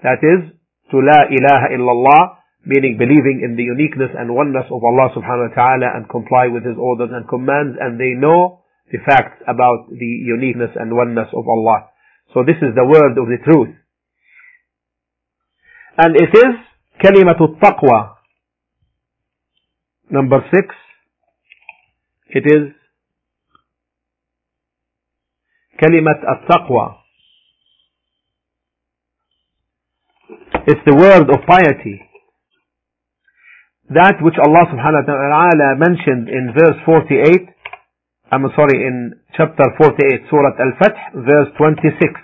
That 0.04 0.20
is, 0.20 0.52
to 0.92 0.98
La 1.00 1.32
ilaha 1.32 1.68
illallah, 1.72 2.24
meaning 2.68 3.00
believing 3.00 3.40
in 3.44 3.56
the 3.56 3.64
uniqueness 3.64 4.12
and 4.12 4.36
oneness 4.36 4.68
of 4.68 4.84
Allah 4.84 5.16
subhanahu 5.16 5.52
wa 5.52 5.56
ta'ala 5.56 5.88
and 5.96 6.10
comply 6.12 6.52
with 6.52 6.68
His 6.68 6.76
orders 6.76 7.10
and 7.16 7.28
commands 7.28 7.80
and 7.80 7.96
they 7.96 8.12
know 8.20 8.64
the 8.92 9.00
facts 9.08 9.40
about 9.48 9.88
the 9.88 10.12
uniqueness 10.28 10.72
and 10.76 10.92
oneness 10.92 11.28
of 11.32 11.48
Allah. 11.48 11.88
So 12.34 12.44
this 12.44 12.60
is 12.60 12.76
the 12.76 12.84
word 12.84 13.16
of 13.16 13.28
the 13.32 13.40
truth. 13.44 13.76
And 15.98 16.16
it 16.16 16.32
is 16.36 16.54
kalimatul 17.04 17.60
taqwa. 17.60 18.16
Number 20.10 20.40
six, 20.52 20.76
it 22.29 22.45
is 22.47 22.73
kalimat 25.81 26.21
at-taqwa. 26.23 26.97
It's 30.67 30.81
the 30.87 30.95
word 30.95 31.29
of 31.31 31.47
piety. 31.47 32.03
That 33.91 34.23
which 34.23 34.39
Allah 34.39 34.65
subhanahu 34.73 35.05
wa 35.05 35.13
ta'ala 35.13 35.77
mentioned 35.77 36.29
in 36.29 36.55
verse 36.57 36.79
48 36.87 37.53
I'm 38.33 38.49
sorry, 38.57 38.81
in 38.81 39.13
chapter 39.37 39.65
48, 39.77 40.25
Surah 40.31 40.57
Al-Fath, 40.57 40.97
verse 41.21 41.53
26. 41.59 42.17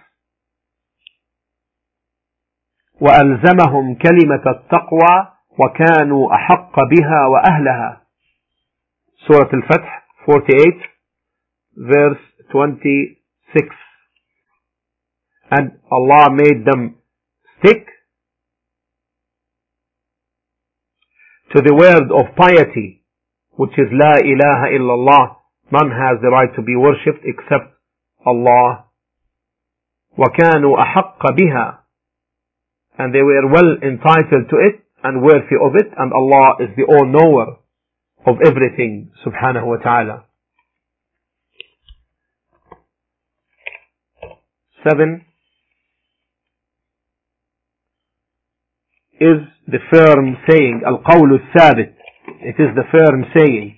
وألزمهم 3.01 3.95
كلمة 3.95 4.43
التقوى 4.47 5.15
وكانوا 5.59 6.35
أحق 6.35 6.75
بها 6.75 7.27
وأهلها 7.27 8.02
Surah 9.27 9.49
Al-Fath 9.53 9.89
48 10.27 10.75
verse 11.77 12.23
26 12.53 13.69
and 15.51 15.79
Allah 15.91 16.29
made 16.33 16.65
them 16.65 16.97
stick 17.59 17.87
to 21.55 21.63
the 21.63 21.75
word 21.75 22.11
of 22.13 22.37
piety 22.37 23.05
which 23.57 23.73
is 23.79 23.89
La 23.93 24.19
ilaha 24.19 24.69
illallah 24.77 25.39
None 25.71 25.91
has 25.91 26.21
the 26.23 26.31
right 26.31 26.49
to 26.57 26.63
be 26.63 26.77
worshipped 26.77 27.25
except 27.25 27.77
Allah. 28.25 28.87
وَكَانُوا 30.19 30.75
أَحَقَّ 30.75 31.21
بِهَا 31.21 31.79
And 32.99 33.15
they 33.15 33.23
were 33.23 33.47
well 33.47 33.77
entitled 33.83 34.49
to 34.51 34.57
it 34.57 34.83
and 35.05 35.23
worthy 35.23 35.57
of 35.63 35.77
it 35.77 35.93
and 35.97 36.13
Allah 36.13 36.57
is 36.61 36.71
the 36.77 36.85
all-knower 36.85 37.59
of 38.26 38.36
everything 38.46 39.12
subhanahu 39.26 39.66
wa 39.66 39.78
ta'ala. 39.78 40.26
Seven 44.88 45.26
is 49.20 49.40
the 49.68 49.80
firm 49.92 50.38
saying, 50.50 50.82
al-qawl 50.86 51.32
al-thabit. 51.32 51.96
It 52.42 52.56
is 52.60 52.76
the 52.76 52.84
firm 52.92 53.26
saying. 53.38 53.78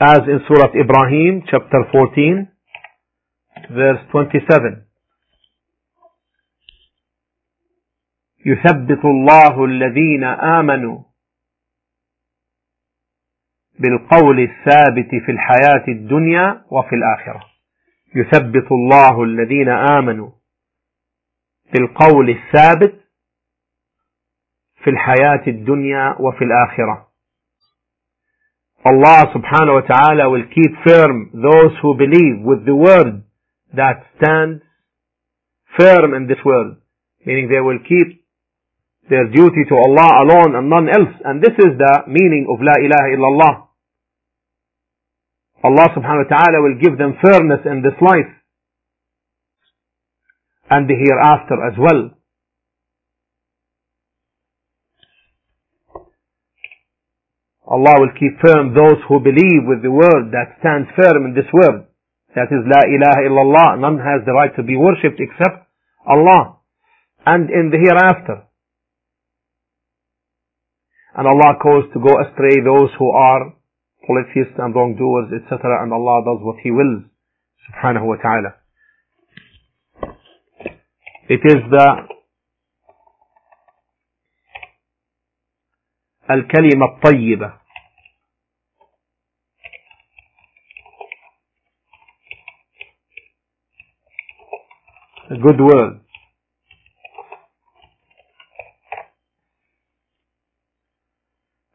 as 0.00 0.20
in 0.26 0.40
Surah 0.48 0.72
Ibrahim, 0.72 1.42
chapter 1.44 1.84
14, 1.92 2.48
verse 3.70 4.00
27. 4.10 4.86
يثبت 8.46 9.04
الله 9.04 9.64
الذين 9.64 10.24
آمنوا 10.24 10.98
بالقول 13.78 14.40
الثابت 14.40 15.10
في 15.26 15.32
الحياة 15.32 15.84
الدنيا 15.88 16.64
وفي 16.70 16.94
الآخرة 16.94 17.44
يثبت 18.14 18.72
الله 18.72 19.22
الذين 19.22 19.68
آمنوا 19.68 20.30
بالقول 21.72 22.30
الثابت 22.30 23.00
في 24.84 24.90
الحياة 24.90 25.42
الدنيا 25.46 26.16
وفي 26.20 26.44
الآخرة 26.44 27.10
Allah 28.82 29.28
subhanahu 29.36 29.74
wa 29.76 29.84
ta'ala 29.84 30.30
will 30.30 30.48
keep 30.48 30.72
firm 30.88 31.28
those 31.34 31.76
who 31.82 31.94
believe 32.00 32.40
with 32.40 32.64
the 32.64 32.74
word 32.74 33.22
that 33.76 34.06
stands 34.16 34.62
firm 35.78 36.14
in 36.14 36.26
this 36.26 36.40
world. 36.46 36.76
Meaning 37.26 37.50
they 37.52 37.60
will 37.60 37.78
keep 37.86 38.19
their 39.10 39.26
duty 39.26 39.66
to 39.68 39.74
Allah 39.74 40.22
alone 40.22 40.54
and 40.54 40.70
none 40.70 40.88
else. 40.88 41.12
And 41.24 41.42
this 41.42 41.52
is 41.58 41.74
the 41.76 41.94
meaning 42.06 42.46
of 42.46 42.62
La 42.62 42.78
ilaha 42.78 43.08
illallah. 43.10 43.54
Allah 45.62 45.86
subhanahu 45.92 46.24
wa 46.24 46.30
ta'ala 46.30 46.58
will 46.62 46.78
give 46.80 46.96
them 46.96 47.18
fairness 47.20 47.66
in 47.66 47.82
this 47.82 47.98
life 48.00 48.32
and 50.70 50.88
the 50.88 50.94
hereafter 50.94 51.58
as 51.66 51.74
well. 51.76 52.16
Allah 57.66 57.94
will 58.00 58.14
keep 58.18 58.34
firm 58.42 58.74
those 58.74 58.98
who 59.06 59.20
believe 59.20 59.66
with 59.66 59.82
the 59.82 59.90
word 59.92 60.32
that 60.32 60.58
stands 60.58 60.88
firm 60.96 61.26
in 61.26 61.34
this 61.34 61.46
word. 61.52 61.86
That 62.34 62.50
is 62.50 62.66
La 62.66 62.82
ilaha 62.86 63.20
illallah. 63.26 63.80
None 63.80 63.98
has 63.98 64.26
the 64.26 64.32
right 64.32 64.54
to 64.56 64.62
be 64.62 64.76
worshipped 64.76 65.20
except 65.20 65.66
Allah. 66.06 66.58
And 67.26 67.50
in 67.50 67.70
the 67.70 67.78
hereafter. 67.78 68.49
And 71.15 71.27
Allah 71.27 71.55
calls 71.61 71.85
to 71.93 71.99
go 71.99 72.11
astray 72.21 72.59
those 72.63 72.89
who 72.99 73.09
are 73.09 73.53
polytheists 74.05 74.57
and 74.57 74.75
wrongdoers, 74.75 75.31
etc. 75.31 75.83
And 75.83 75.93
Allah 75.93 76.23
does 76.25 76.43
what 76.43 76.57
He 76.61 76.71
wills, 76.71 77.03
subhanahu 77.71 78.05
wa 78.05 78.15
ta'ala. 78.17 78.55
It 81.27 81.41
is 81.43 81.61
the 81.71 82.15
الكلمة 86.29 86.85
الطيبة 86.85 87.53
a 95.29 95.37
good 95.37 95.59
word 95.59 95.99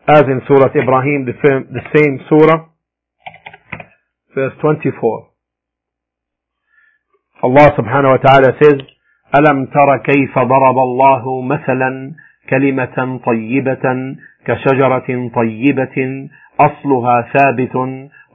as 0.07 0.23
in 0.29 0.41
Surah 0.47 0.69
Ibrahim, 0.69 1.25
the 1.25 1.33
same, 1.41 1.73
the 1.73 1.81
same 1.95 2.19
Surah, 2.29 2.69
verse 4.35 4.53
24. 4.61 5.29
Allah 7.43 7.67
subhanahu 7.77 8.11
wa 8.13 8.21
ta'ala 8.21 8.53
says, 8.61 8.81
ألم 9.35 9.65
تر 9.65 9.97
كيف 9.97 10.39
ضرب 10.39 10.77
الله 10.77 11.41
مثلا 11.41 12.15
كلمة 12.49 13.19
طيبة 13.25 14.15
كشجرة 14.45 15.29
طيبة 15.35 16.29
أصلها 16.59 17.31
ثابت 17.33 17.75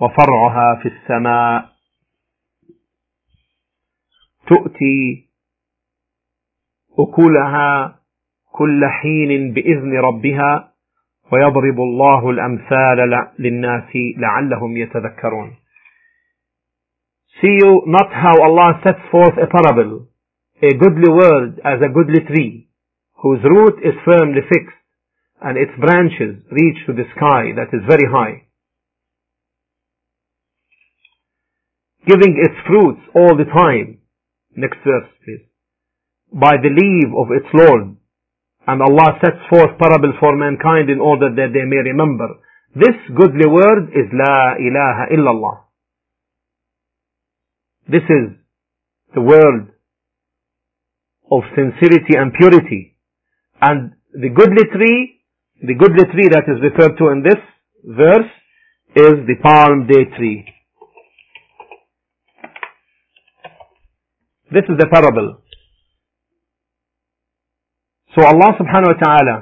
وفرعها 0.00 0.80
في 0.82 0.88
السماء 0.88 1.68
تؤتي 4.48 5.28
أكلها 6.98 7.96
كل 8.52 8.86
حين 8.86 9.52
بإذن 9.52 9.92
ربها 9.98 10.69
ويضرب 11.32 11.80
الله 11.80 12.30
الأمثال 12.30 12.98
للناس 13.38 13.90
لعلهم 14.16 14.76
يتذكرون 14.76 15.56
See 17.40 17.56
you 17.62 17.82
not 17.86 18.12
how 18.12 18.34
Allah 18.42 18.80
sets 18.84 19.00
forth 19.10 19.38
a 19.38 19.46
parable, 19.46 20.08
a 20.62 20.74
goodly 20.76 21.08
word 21.08 21.60
as 21.64 21.80
a 21.80 21.88
goodly 21.88 22.20
tree, 22.26 22.68
whose 23.22 23.40
root 23.44 23.78
is 23.82 23.94
firmly 24.04 24.42
fixed, 24.48 24.76
and 25.40 25.56
its 25.56 25.72
branches 25.80 26.42
reach 26.50 26.84
to 26.86 26.92
the 26.92 27.08
sky 27.16 27.54
that 27.56 27.72
is 27.72 27.80
very 27.88 28.04
high, 28.12 28.44
giving 32.06 32.36
its 32.36 32.56
fruits 32.66 33.00
all 33.14 33.36
the 33.38 33.48
time. 33.48 33.98
Next 34.54 34.78
verse, 34.84 35.08
please. 35.24 35.46
By 36.32 36.56
the 36.60 36.68
leave 36.68 37.14
of 37.16 37.30
its 37.30 37.48
Lord, 37.54 37.96
and 38.70 38.82
Allah 38.82 39.18
sets 39.18 39.42
forth 39.50 39.78
parable 39.82 40.12
for 40.20 40.36
mankind 40.36 40.90
in 40.90 41.00
order 41.00 41.28
that 41.34 41.50
they 41.52 41.66
may 41.66 41.82
remember. 41.90 42.28
This 42.74 42.94
goodly 43.18 43.48
word 43.50 43.90
is 43.90 44.06
La 44.14 44.54
ilaha 44.54 45.04
illallah. 45.10 45.56
This 47.88 48.06
is 48.06 48.38
the 49.12 49.20
word 49.20 49.74
of 51.32 51.42
sincerity 51.56 52.14
and 52.16 52.32
purity. 52.32 52.96
And 53.60 53.92
the 54.12 54.28
goodly 54.28 54.64
tree, 54.72 55.20
the 55.62 55.74
goodly 55.74 56.04
tree 56.12 56.28
that 56.30 56.46
is 56.46 56.62
referred 56.62 56.96
to 56.98 57.08
in 57.08 57.24
this 57.24 57.42
verse 57.84 58.30
is 58.94 59.26
the 59.26 59.34
palm 59.42 59.88
day 59.88 60.04
tree. 60.16 60.46
This 64.52 64.64
is 64.68 64.78
the 64.78 64.86
parable. 64.92 65.39
So 68.16 68.26
Allah 68.26 68.58
subhanahu 68.58 68.90
wa 68.90 68.98
ta'ala 68.98 69.36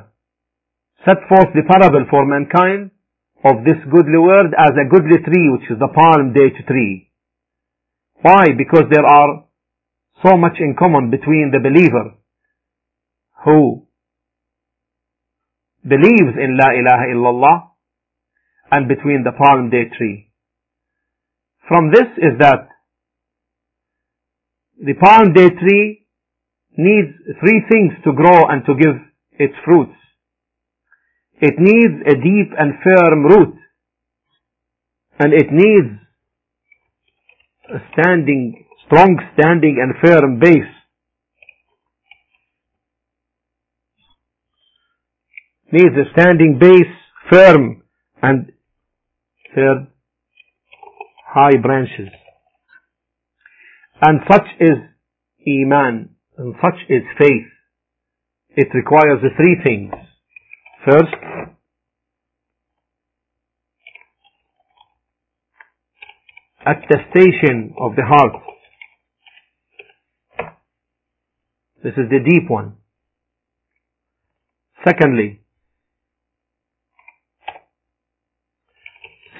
set 1.06 1.24
forth 1.28 1.54
the 1.54 1.64
parable 1.64 2.04
for 2.10 2.26
mankind 2.26 2.90
of 3.44 3.64
this 3.64 3.80
goodly 3.90 4.18
word 4.18 4.52
as 4.52 4.76
a 4.76 4.88
goodly 4.88 5.18
tree, 5.24 5.48
which 5.52 5.70
is 5.70 5.78
the 5.78 5.88
palm 5.88 6.34
date 6.34 6.66
tree. 6.66 7.10
Why? 8.20 8.44
Because 8.58 8.84
there 8.90 9.06
are 9.06 9.46
so 10.22 10.36
much 10.36 10.58
in 10.60 10.76
common 10.78 11.10
between 11.10 11.50
the 11.52 11.60
believer 11.60 12.18
who 13.44 13.86
believes 15.82 16.36
in 16.36 16.58
La 16.58 16.68
ilaha 16.74 17.06
illallah 17.14 17.58
and 18.72 18.88
between 18.88 19.24
the 19.24 19.32
palm 19.32 19.70
date 19.70 19.92
tree. 19.96 20.30
From 21.68 21.90
this 21.90 22.08
is 22.18 22.38
that 22.40 22.68
the 24.78 24.94
palm 24.94 25.32
date 25.32 25.58
tree 25.58 26.06
needs 26.78 27.10
three 27.40 27.62
things 27.68 27.92
to 28.04 28.12
grow 28.12 28.46
and 28.48 28.64
to 28.64 28.74
give 28.74 28.94
its 29.32 29.54
fruits. 29.64 29.98
It 31.40 31.54
needs 31.58 32.02
a 32.06 32.14
deep 32.14 32.54
and 32.56 32.74
firm 32.82 33.24
root. 33.24 33.54
And 35.18 35.32
it 35.32 35.48
needs 35.50 36.00
a 37.68 37.78
standing, 37.92 38.64
strong 38.86 39.18
standing 39.34 39.78
and 39.82 39.94
firm 40.02 40.38
base. 40.38 40.74
Needs 45.72 45.94
a 45.96 46.10
standing 46.12 46.58
base, 46.60 46.94
firm, 47.30 47.82
and 48.22 48.52
third, 49.54 49.88
high 51.26 51.58
branches. 51.60 52.08
And 54.00 54.20
such 54.30 54.46
is 54.60 54.78
Iman, 55.46 56.10
and 56.38 56.54
such 56.62 56.78
is 56.88 57.02
faith. 57.18 57.46
It 58.50 58.68
requires 58.72 59.20
the 59.22 59.30
three 59.36 59.56
things. 59.64 59.92
First, 60.84 61.14
attestation 66.64 67.74
of 67.78 67.96
the 67.96 68.04
heart. 68.06 68.42
This 71.82 71.92
is 71.92 72.08
the 72.10 72.18
deep 72.18 72.48
one. 72.48 72.76
Secondly, 74.84 75.42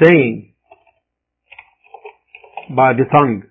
saying 0.03 0.55
by 2.75 2.93
the 2.93 3.05
tongue. 3.11 3.45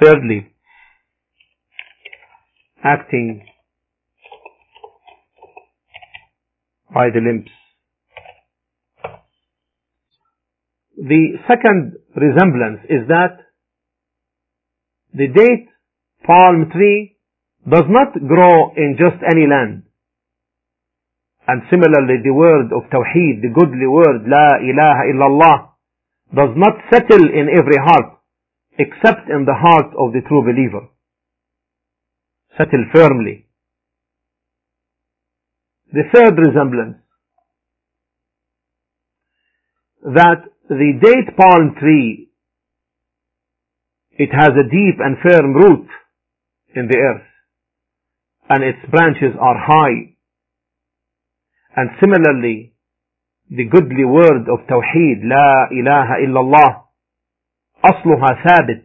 Thirdly, 0.00 0.50
acting 2.82 3.44
by 6.94 7.08
the 7.12 7.20
limbs. 7.20 7.50
The 10.96 11.36
second 11.46 11.96
resemblance 12.16 12.80
is 12.88 13.08
that 13.08 13.44
the 15.12 15.28
date 15.28 15.68
palm 16.26 16.70
tree 16.72 17.16
does 17.68 17.84
not 17.88 18.14
grow 18.26 18.72
in 18.76 18.96
just 18.96 19.22
any 19.22 19.46
land. 19.46 19.82
And 21.46 21.62
similarly, 21.68 22.22
the 22.24 22.32
word 22.32 22.72
of 22.72 22.88
Tawheed, 22.88 23.42
the 23.42 23.52
goodly 23.52 23.86
word, 23.86 24.24
La 24.26 24.64
ilaha 24.64 25.02
illallah, 25.12 25.56
does 26.34 26.56
not 26.56 26.74
settle 26.90 27.28
in 27.28 27.48
every 27.52 27.76
heart 27.84 28.19
except 28.82 29.28
in 29.28 29.44
the 29.44 29.54
heart 29.54 29.92
of 29.98 30.12
the 30.14 30.22
true 30.26 30.42
believer. 30.42 30.88
Settle 32.56 32.86
firmly. 32.94 33.46
The 35.92 36.04
third 36.14 36.38
resemblance 36.38 36.98
that 40.02 40.48
the 40.68 40.92
date 41.02 41.36
palm 41.36 41.74
tree 41.78 42.30
it 44.12 44.30
has 44.32 44.50
a 44.50 44.68
deep 44.68 44.96
and 44.98 45.16
firm 45.22 45.54
root 45.54 45.88
in 46.74 46.86
the 46.88 46.96
earth 46.96 47.26
and 48.48 48.62
its 48.64 48.78
branches 48.90 49.34
are 49.38 49.58
high 49.58 50.14
and 51.76 51.90
similarly 52.00 52.72
the 53.50 53.64
goodly 53.64 54.04
word 54.04 54.46
of 54.48 54.66
Tawheed, 54.68 55.24
La 55.24 55.66
ilaha 55.72 56.14
illallah, 56.24 56.89
أصلها 57.85 58.43
ثابت. 58.43 58.81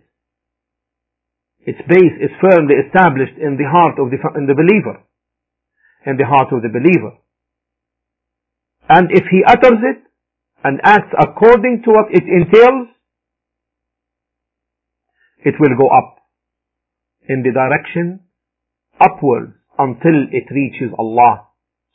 Its 1.67 1.81
base 1.89 2.17
is 2.21 2.31
firmly 2.41 2.75
established 2.87 3.37
in 3.37 3.57
the 3.57 3.69
heart 3.69 3.99
of 3.99 4.11
the, 4.11 4.19
in 4.37 4.47
the 4.47 4.55
believer. 4.55 5.03
In 6.07 6.17
the 6.17 6.25
heart 6.25 6.53
of 6.53 6.63
the 6.63 6.69
believer. 6.69 7.19
And 8.89 9.11
if 9.11 9.25
he 9.31 9.45
utters 9.47 9.81
it 9.83 10.03
and 10.65 10.81
acts 10.83 11.13
according 11.21 11.83
to 11.85 11.91
what 11.91 12.09
it 12.11 12.25
entails, 12.25 12.89
it 15.45 15.55
will 15.61 15.77
go 15.77 15.89
up 15.89 16.17
in 17.29 17.43
the 17.43 17.53
direction 17.53 18.21
upwards 19.01 19.53
until 19.79 20.27
it 20.33 20.51
reaches 20.51 20.93
Allah 20.99 21.49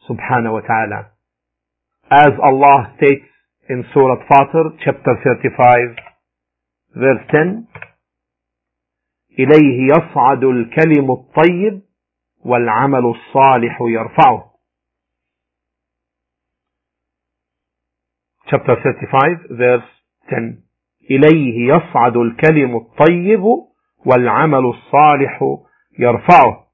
subhanahu 0.10 0.54
wa 0.54 0.62
ta'ala 0.62 1.15
as 2.12 2.38
Allah 2.41 2.94
states 2.98 3.26
in 3.68 3.84
Surah 3.94 4.22
Fatir, 4.30 4.78
chapter 4.84 5.18
35, 5.24 5.98
verse 6.94 7.24
10, 7.29 7.64
إليه 9.38 9.87
يصعد 9.92 10.44
الكلم 10.44 11.11
الطيب 11.11 11.83
والعمل 12.44 13.05
الصالح 13.07 13.79
يرفعه. 13.81 14.50
Chapter 18.50 18.76
35, 18.83 19.57
verse 19.57 19.88
10. 20.29 20.62
إليه 21.11 21.74
يصعد 21.74 22.16
الكلم 22.16 22.76
الطيب 22.76 23.42
والعمل 24.07 24.64
الصالح 24.66 25.42
يرفعه. 25.98 26.66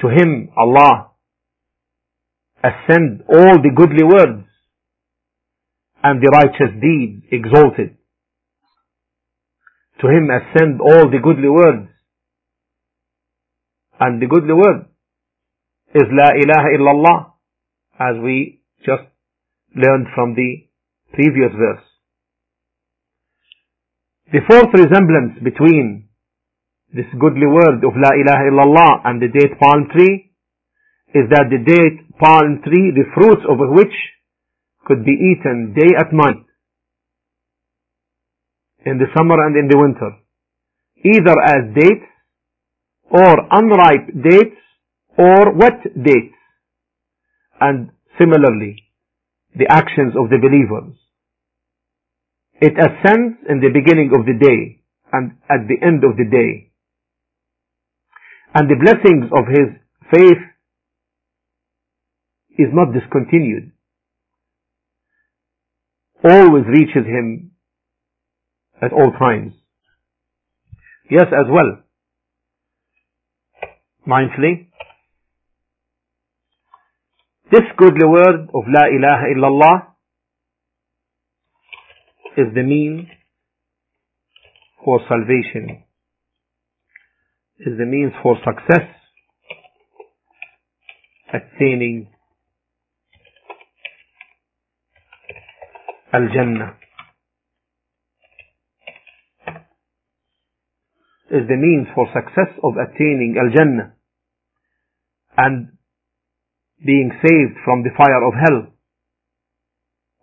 To 0.00 0.08
him, 0.08 0.48
Allah, 0.56 1.10
ascend 2.64 3.22
all 3.28 3.56
the 3.62 3.70
goodly 3.76 4.04
words 4.04 4.46
and 6.02 6.22
the 6.22 6.30
righteous 6.32 6.72
deeds 6.80 7.22
exalted. 7.30 7.99
To 10.00 10.08
him 10.08 10.28
ascend 10.32 10.80
all 10.80 11.10
the 11.10 11.20
goodly 11.22 11.48
words. 11.48 11.88
And 13.98 14.20
the 14.20 14.26
goodly 14.26 14.54
word 14.54 14.88
is 15.94 16.08
La 16.08 16.32
ilaha 16.32 16.68
illallah 16.72 17.18
as 18.00 18.16
we 18.24 18.62
just 18.80 19.04
learned 19.76 20.06
from 20.14 20.34
the 20.34 20.64
previous 21.12 21.52
verse. 21.52 21.84
The 24.32 24.40
fourth 24.48 24.72
resemblance 24.72 25.42
between 25.44 26.08
this 26.94 27.06
goodly 27.20 27.46
word 27.46 27.84
of 27.84 27.92
La 27.92 28.16
ilaha 28.16 28.44
illallah 28.48 28.92
and 29.04 29.20
the 29.20 29.28
date 29.28 29.58
palm 29.60 29.88
tree 29.92 30.32
is 31.12 31.28
that 31.28 31.50
the 31.50 31.60
date 31.60 32.18
palm 32.18 32.62
tree, 32.64 32.94
the 32.94 33.10
fruits 33.12 33.42
of 33.44 33.58
which 33.74 33.92
could 34.86 35.04
be 35.04 35.12
eaten 35.12 35.74
day 35.76 35.92
at 35.98 36.12
night 36.12 36.46
in 38.84 38.98
the 38.98 39.06
summer 39.16 39.46
and 39.46 39.56
in 39.56 39.68
the 39.68 39.78
winter, 39.78 40.16
either 41.04 41.36
as 41.44 41.74
dates 41.74 42.06
or 43.10 43.34
unripe 43.50 44.06
dates 44.22 44.60
or 45.18 45.52
wet 45.54 45.82
dates. 46.02 46.34
And 47.60 47.90
similarly, 48.18 48.76
the 49.54 49.66
actions 49.68 50.14
of 50.16 50.30
the 50.30 50.38
believers. 50.40 50.96
It 52.60 52.72
ascends 52.78 53.38
in 53.48 53.60
the 53.60 53.70
beginning 53.72 54.12
of 54.14 54.26
the 54.26 54.38
day 54.38 54.82
and 55.12 55.32
at 55.50 55.66
the 55.68 55.84
end 55.84 56.04
of 56.04 56.16
the 56.16 56.28
day. 56.30 56.70
And 58.54 58.68
the 58.68 58.76
blessings 58.76 59.30
of 59.36 59.46
his 59.48 59.68
faith 60.10 60.42
is 62.58 62.68
not 62.72 62.92
discontinued. 62.92 63.72
Always 66.22 66.64
reaches 66.66 67.06
him 67.06 67.49
at 68.82 68.92
all 68.92 69.12
times. 69.18 69.52
Yes, 71.10 71.26
as 71.26 71.46
well. 71.50 71.82
Ninthly, 74.06 74.68
this 77.50 77.62
goodly 77.76 78.06
word 78.06 78.48
of 78.54 78.64
La 78.68 78.86
ilaha 78.86 79.26
illallah 79.34 79.86
is 82.36 82.54
the 82.54 82.62
means 82.62 83.08
for 84.84 85.00
salvation, 85.08 85.82
is 87.58 87.76
the 87.76 87.84
means 87.84 88.12
for 88.22 88.36
success, 88.44 88.88
attaining 91.34 92.08
Al-Jannah 96.12 96.76
is 101.31 101.47
the 101.47 101.57
means 101.57 101.87
for 101.95 102.07
success 102.13 102.53
of 102.63 102.73
attaining 102.77 103.35
Al-Jannah 103.37 103.93
and 105.37 105.73
being 106.85 107.11
saved 107.21 107.57
from 107.65 107.83
the 107.83 107.89
fire 107.97 108.21
of 108.21 108.33
hell. 108.33 108.71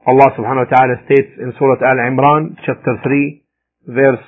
Allah 0.07 0.29
subhanahu 0.35 0.67
wa 0.67 0.71
ta'ala 0.71 0.95
states 1.07 1.39
in 1.39 1.53
Surah 1.59 1.79
Al-Imran 1.79 2.57
chapter 2.67 2.99
3 3.03 3.43
verse 3.87 4.27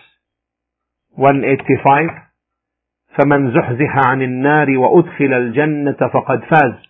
185 1.17 2.25
فمن 3.15 3.55
زحزح 3.55 4.09
عن 4.09 4.23
النار 4.23 4.67
وأدخل 4.79 5.33
الجنة 5.33 6.09
فقد 6.13 6.41
فاز 6.51 6.83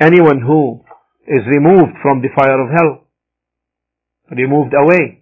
Anyone 0.00 0.40
who 0.40 0.84
is 1.26 1.42
removed 1.46 1.96
from 2.02 2.20
the 2.20 2.28
fire 2.36 2.60
of 2.60 2.68
hell. 2.70 3.08
Removed 4.30 4.74
away. 4.74 5.19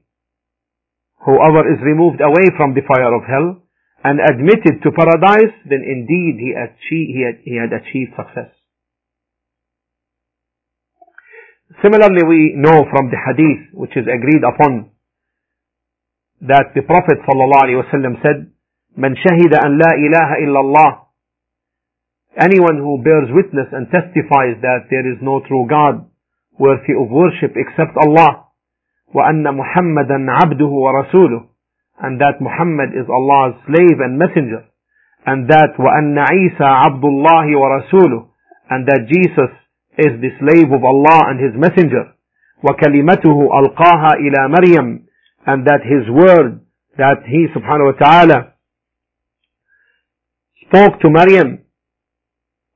Whoever 1.25 1.65
is 1.73 1.81
removed 1.81 2.21
away 2.21 2.53
from 2.57 2.75
the 2.75 2.85
fire 2.87 3.15
of 3.15 3.25
hell 3.25 3.63
and 4.05 4.21
admitted 4.21 4.83
to 4.85 4.93
paradise, 4.93 5.57
then 5.65 5.81
indeed 5.81 6.37
he, 6.37 6.53
achieved, 6.53 7.11
he, 7.11 7.21
had, 7.25 7.37
he 7.41 7.55
had 7.57 7.73
achieved 7.73 8.13
success. 8.13 8.53
Similarly, 11.81 12.23
we 12.29 12.41
know 12.57 12.85
from 12.93 13.09
the 13.09 13.17
hadith, 13.17 13.73
which 13.73 13.97
is 13.97 14.05
agreed 14.05 14.45
upon, 14.45 14.93
that 16.43 16.77
the 16.77 16.83
Prophet 16.83 17.19
ﷺ 17.25 18.23
said, 18.23 18.53
من 18.97 19.17
شهد 19.17 19.53
أن 19.65 19.79
لا 19.79 19.93
إله 19.97 20.29
إلا 20.45 20.61
الله 20.61 21.01
Anyone 22.37 22.79
who 22.79 23.03
bears 23.03 23.31
witness 23.31 23.69
and 23.73 23.87
testifies 23.91 24.59
that 24.61 24.91
there 24.91 25.07
is 25.07 25.19
no 25.23 25.41
true 25.47 25.67
God 25.71 26.11
worthy 26.59 26.93
of 26.93 27.09
worship 27.09 27.55
except 27.55 27.97
Allah, 27.97 28.48
وأن 29.15 29.55
محمدا 29.55 30.27
عبده 30.29 30.67
ورسوله, 30.67 31.47
and 32.01 32.21
that 32.21 32.41
Muhammad 32.41 32.91
is 32.95 33.07
Allah's 33.09 33.55
slave 33.67 34.01
and 34.01 34.19
messenger, 34.19 34.65
and 35.27 35.49
that 35.49 35.77
وأن 35.79 36.19
عيسى 36.19 36.65
عبد 36.65 37.05
الله 37.05 37.47
ورسوله, 37.57 38.29
and 38.71 38.87
that 38.87 39.07
Jesus 39.07 39.51
is 39.99 40.21
the 40.21 40.31
slave 40.41 40.73
of 40.73 40.85
Allah 40.85 41.31
and 41.31 41.41
His 41.41 41.55
messenger, 41.55 42.15
وكلمته 42.63 43.49
ألقاها 43.59 44.11
إلى 44.19 44.49
مريم, 44.49 45.01
and 45.47 45.67
that 45.67 45.83
His 45.83 46.09
word 46.11 46.61
that 46.97 47.23
He 47.27 47.47
subhanahu 47.55 47.93
wa 47.93 47.99
ta'ala 47.99 48.55
spoke 50.67 51.01
to 51.01 51.11
Maryam 51.11 51.65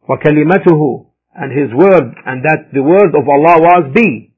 وكلمته 0.08 1.06
and 1.34 1.52
his 1.52 1.70
word 1.74 2.14
and 2.26 2.42
that 2.42 2.72
the 2.72 2.82
word 2.82 3.14
of 3.14 3.28
Allah 3.28 3.60
was 3.60 3.92
be. 3.94 4.31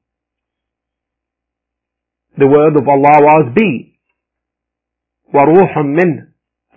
The 2.37 2.47
word 2.47 2.75
of 2.77 2.87
Allah 2.87 3.17
was 3.21 3.53
be. 3.55 3.91
وروح 5.33 5.77
منه 5.77 6.27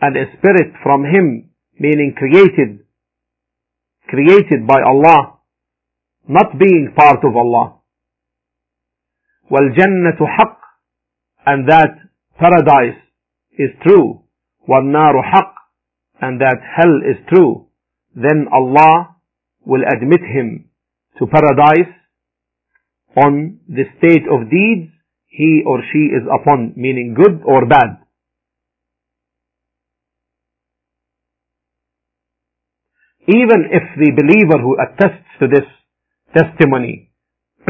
and 0.03 0.17
a 0.17 0.27
spirit 0.37 0.73
from 0.83 1.05
him 1.05 1.51
meaning 1.79 2.15
created 2.17 2.81
created 4.09 4.67
by 4.67 4.81
Allah 4.83 5.39
not 6.29 6.59
being 6.59 6.93
part 6.97 7.25
of 7.25 7.37
Allah 7.37 7.81
والجنة 9.51 10.19
حق 10.27 10.59
and 11.47 11.69
that 11.69 11.95
paradise 12.39 13.01
is 13.59 13.71
true 13.83 14.23
والنار 14.69 15.23
حق 15.23 15.55
and 16.21 16.41
that 16.41 16.59
hell 16.77 16.97
is 17.13 17.19
true 17.33 17.67
then 18.15 18.47
Allah 18.53 19.17
will 19.67 19.83
admit 19.97 20.21
him 20.21 20.71
to 21.19 21.27
paradise 21.27 21.93
on 23.17 23.59
the 23.69 23.85
state 23.99 24.27
of 24.31 24.51
deeds 24.51 24.91
he 25.30 25.62
or 25.66 25.82
she 25.94 26.10
is 26.10 26.26
upon, 26.26 26.74
meaning 26.76 27.16
good 27.16 27.42
or 27.46 27.66
bad. 27.66 28.02
Even 33.28 33.70
if 33.70 33.84
the 33.96 34.12
believer 34.18 34.58
who 34.58 34.76
attests 34.82 35.30
to 35.40 35.48
this 35.48 35.70
testimony, 36.36 37.12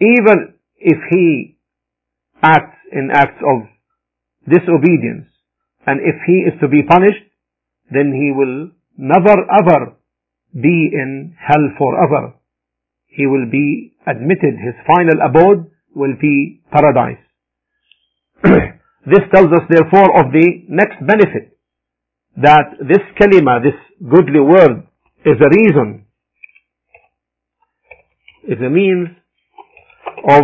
even 0.00 0.54
if 0.76 0.98
he 1.10 1.56
acts 2.42 2.78
in 2.90 3.10
acts 3.14 3.40
of 3.46 3.70
disobedience, 4.50 5.30
and 5.86 6.00
if 6.02 6.16
he 6.26 6.42
is 6.50 6.58
to 6.60 6.68
be 6.68 6.82
punished, 6.82 7.30
then 7.90 8.10
he 8.10 8.34
will 8.34 8.70
never 8.98 9.46
ever 9.46 9.94
be 10.52 10.90
in 10.92 11.34
hell 11.38 11.70
forever. 11.78 12.34
He 13.06 13.26
will 13.26 13.46
be 13.50 13.94
admitted, 14.06 14.58
his 14.58 14.74
final 14.86 15.22
abode 15.24 15.71
will 15.94 16.14
be 16.20 16.60
paradise. 16.70 17.22
this 18.42 19.24
tells 19.34 19.48
us 19.48 19.62
therefore 19.68 20.18
of 20.18 20.32
the 20.32 20.64
next 20.68 20.96
benefit 21.06 21.56
that 22.36 22.76
this 22.80 23.00
kalima, 23.20 23.62
this 23.62 23.78
goodly 24.00 24.40
word, 24.40 24.86
is 25.24 25.36
a 25.40 25.48
reason, 25.48 26.06
is 28.44 28.58
a 28.64 28.70
means 28.70 29.08
of 30.28 30.42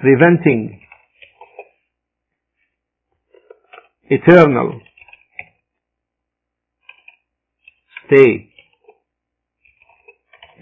preventing 0.00 0.80
eternal 4.08 4.80
stay 8.06 8.50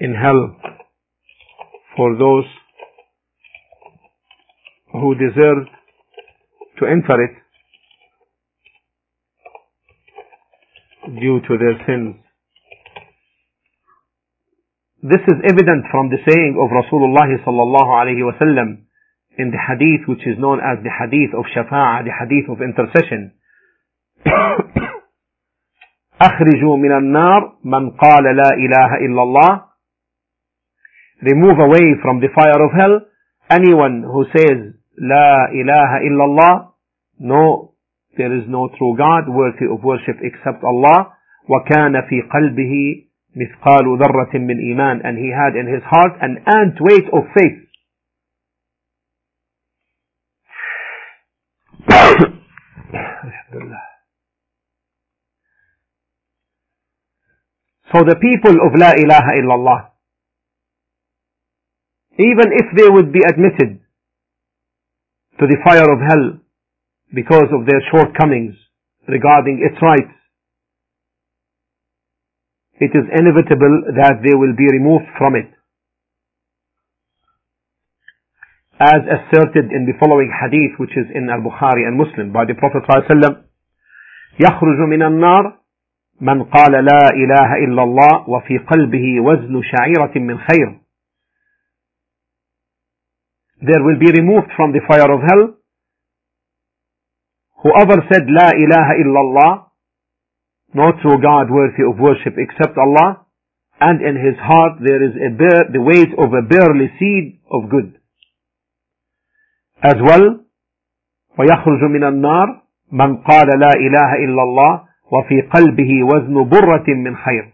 in 0.00 0.14
hell 0.14 0.56
for 1.97 2.17
those 2.17 2.45
who 4.91 5.15
deserve 5.15 5.67
to 6.79 6.85
enter 6.85 7.21
it 7.23 7.31
due 11.19 11.39
to 11.47 11.57
their 11.57 11.77
sins. 11.85 12.15
This 15.03 15.19
is 15.27 15.35
evident 15.43 15.85
from 15.91 16.09
the 16.09 16.17
saying 16.27 16.55
of 16.55 16.71
Rasulullah 16.71 17.27
sallallahu 17.43 17.91
alayhi 17.91 18.23
wasallam 18.23 18.85
in 19.37 19.51
the 19.51 19.59
hadith 19.59 20.07
which 20.07 20.25
is 20.25 20.39
known 20.39 20.59
as 20.59 20.79
the 20.83 20.93
hadith 20.93 21.33
of 21.35 21.43
shafa'ah, 21.51 22.05
the 22.05 22.13
hadith 22.13 22.49
of 22.49 22.61
intercession. 22.61 23.33
أخرجوا 26.21 26.77
من 26.77 26.91
النار 26.91 27.57
من 27.63 27.89
قال 27.89 28.23
لا 28.23 28.49
إله 28.55 28.95
إلا 29.05 29.21
الله 29.23 29.66
Remove 31.21 31.59
away 31.59 31.95
from 32.01 32.19
the 32.19 32.29
fire 32.35 32.61
of 32.63 32.71
hell 32.75 33.01
anyone 33.49 34.03
who 34.03 34.25
says 34.35 34.73
لا 34.99 35.49
إله 35.51 35.91
إلا 36.07 36.23
الله 36.25 36.67
No 37.19 37.73
There 38.17 38.33
is 38.35 38.43
no 38.47 38.69
true 38.77 38.95
God 38.97 39.27
worthy 39.27 39.65
of 39.65 39.83
worship 39.83 40.17
except 40.21 40.63
Allah. 40.63 41.13
وكان 41.49 42.01
في 42.09 42.21
قلبه 42.21 43.05
مثقال 43.35 43.97
ذرة 43.99 44.37
من 44.37 44.57
إيمان 44.59 45.01
and 45.03 45.17
he 45.17 45.31
had 45.31 45.55
in 45.55 45.67
his 45.67 45.83
heart 45.83 46.13
an 46.21 46.37
ant 46.45 46.79
weight 46.79 47.07
of 47.11 47.23
faith. 47.33 47.63
so 57.93 58.01
the 58.03 58.15
people 58.15 58.55
of 58.65 58.73
La 58.79 58.91
ilaha 58.97 59.31
illallah, 59.41 59.86
even 62.17 62.49
if 62.53 62.67
they 62.77 62.89
would 62.89 63.11
be 63.11 63.21
admitted 63.25 63.81
to 65.39 65.47
the 65.47 65.57
fire 65.65 65.89
of 65.89 65.99
hell 65.99 66.39
because 67.13 67.49
of 67.53 67.65
their 67.65 67.81
shortcomings 67.91 68.55
regarding 69.07 69.61
its 69.65 69.81
rights. 69.81 70.13
It 72.79 72.91
is 72.93 73.05
inevitable 73.09 73.93
that 73.97 74.21
they 74.25 74.35
will 74.35 74.55
be 74.57 74.67
removed 74.71 75.05
from 75.17 75.35
it. 75.35 75.49
As 78.79 79.01
asserted 79.05 79.71
in 79.71 79.85
the 79.85 79.93
following 79.99 80.33
hadith 80.33 80.77
which 80.79 80.91
is 80.97 81.05
in 81.13 81.29
Al-Bukhari 81.29 81.85
and 81.87 81.97
Muslim 81.97 82.33
by 82.33 82.45
the 82.45 82.53
Prophet 82.55 82.83
ﷺ 82.89 83.43
يخرج 84.39 84.79
من 84.89 85.01
النار 85.03 85.57
من 86.21 86.43
قال 86.43 86.71
لا 86.71 87.03
إله 87.13 87.49
إلا 87.65 87.83
الله 87.83 88.29
وفي 88.29 88.57
قلبه 88.57 89.21
وزن 89.21 89.61
شعيرة 89.61 90.13
من 90.17 90.37
خير 90.37 90.79
There 93.61 93.83
will 93.83 93.99
be 93.99 94.11
removed 94.11 94.51
from 94.55 94.73
the 94.73 94.81
fire 94.87 95.11
of 95.11 95.21
hell 95.21 95.63
Whoever 97.63 98.03
said 98.11 98.27
La 98.27 98.51
ilaha 98.51 98.93
illallah, 98.99 99.51
no 100.73 100.91
true 101.01 101.17
God 101.21 101.49
worthy 101.49 101.83
of 101.87 101.97
worship 101.97 102.35
except 102.37 102.77
Allah, 102.77 103.25
and 103.79 104.01
in 104.01 104.19
his 104.19 104.35
heart 104.35 104.83
there 104.83 105.01
is 105.01 105.15
a 105.15 105.31
bear, 105.31 105.71
the 105.71 105.79
weight 105.81 106.11
of 106.19 106.33
a 106.35 106.43
barley 106.43 106.91
seed 106.99 107.39
of 107.49 107.69
good. 107.71 107.95
As 109.81 109.95
well, 110.03 110.43
ويخرج 111.39 111.83
من 111.89 112.03
النار 112.03 112.61
من 112.91 113.17
قال 113.23 113.47
لا 113.59 113.73
إله 113.75 114.09
إلا 114.25 114.43
الله 114.43 114.83
وفي 115.11 115.41
قلبه 115.41 116.03
وزن 116.03 116.49
برة 116.49 116.85
من 116.87 117.15
خير. 117.15 117.53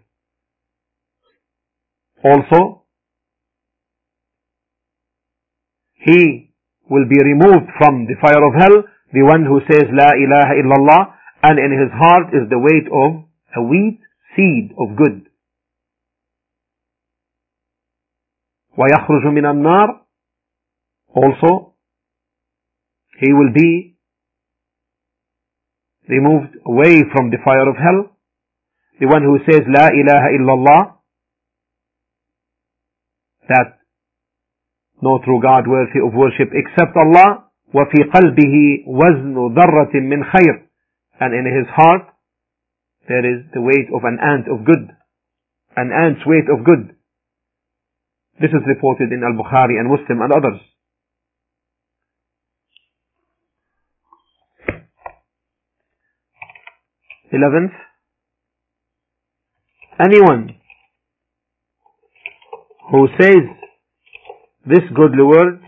Also, 2.25 2.82
he 6.03 6.51
will 6.89 7.07
be 7.07 7.19
removed 7.23 7.69
from 7.77 8.05
the 8.05 8.15
fire 8.21 8.43
of 8.43 8.53
hell 8.57 8.83
the 9.13 9.23
one 9.23 9.45
who 9.45 9.59
says 9.69 9.83
La 9.91 10.11
ilaha 10.13 10.53
illallah 10.61 11.01
and 11.43 11.59
in 11.59 11.71
his 11.71 11.91
heart 11.93 12.33
is 12.33 12.49
the 12.49 12.59
weight 12.59 12.87
of 12.91 13.25
a 13.55 13.61
wheat 13.63 13.99
seed 14.35 14.71
of 14.77 14.95
good. 14.95 15.25
ويخرج 18.77 19.25
من 19.33 19.45
النار 19.45 19.87
also 21.15 21.73
he 23.19 23.33
will 23.33 23.51
be 23.53 23.97
removed 26.07 26.55
away 26.65 27.03
from 27.11 27.29
the 27.29 27.37
fire 27.43 27.67
of 27.69 27.75
hell 27.75 28.15
the 28.99 29.07
one 29.07 29.23
who 29.23 29.37
says 29.49 29.61
La 29.67 29.87
ilaha 29.87 30.29
illallah 30.37 30.95
that 33.49 33.79
no 35.03 35.19
true 35.23 35.39
God 35.41 35.67
worthy 35.67 35.99
of 35.99 36.13
worship 36.13 36.49
except 36.53 36.95
Allah 36.95 37.49
وفي 37.73 38.03
قلبه 38.13 38.55
وزن 38.87 39.35
ذرة 39.53 39.93
من 39.93 40.23
خير 40.23 40.55
and 41.19 41.33
in 41.33 41.45
his 41.45 41.67
heart 41.75 42.07
there 43.07 43.25
is 43.25 43.45
the 43.53 43.61
weight 43.61 43.87
of 43.93 44.03
an 44.03 44.17
ant 44.21 44.47
of 44.47 44.65
good 44.65 44.89
an 45.75 45.91
ant's 45.91 46.25
weight 46.25 46.49
of 46.49 46.65
good 46.65 46.95
this 48.41 48.49
is 48.51 48.63
reported 48.65 49.11
in 49.11 49.21
Al-Bukhari 49.23 49.79
and 49.79 49.89
Muslim 49.89 50.21
and 50.21 50.31
others 50.33 50.59
Eleventh, 57.31 57.73
anyone 59.99 60.55
who 62.89 63.07
says 63.21 63.45
this 64.65 64.83
goodly 64.95 65.23
word 65.23 65.61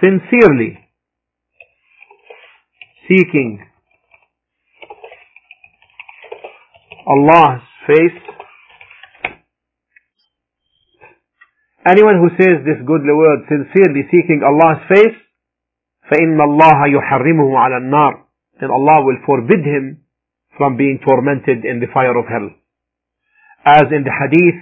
sincerely 0.00 0.78
seeking 3.08 3.58
Allah's 7.08 7.62
face. 7.86 8.20
Anyone 11.88 12.20
who 12.20 12.28
says 12.36 12.60
this 12.68 12.84
goodly 12.84 13.14
word 13.16 13.48
sincerely 13.48 14.04
seeking 14.12 14.42
Allah's 14.44 14.84
face, 14.92 15.16
فَإِنَّ 16.12 16.36
اللَّهَ 16.36 16.78
يُحَرِّمُهُ 16.88 17.48
عَلَى 17.48 17.76
النَّارِ 17.80 18.12
Then 18.60 18.70
Allah 18.70 19.04
will 19.04 19.18
forbid 19.24 19.64
him 19.64 20.04
from 20.56 20.76
being 20.76 21.00
tormented 21.06 21.64
in 21.64 21.80
the 21.80 21.86
fire 21.92 22.16
of 22.16 22.26
hell. 22.26 22.50
As 23.64 23.86
in 23.90 24.04
the 24.04 24.14
hadith, 24.14 24.58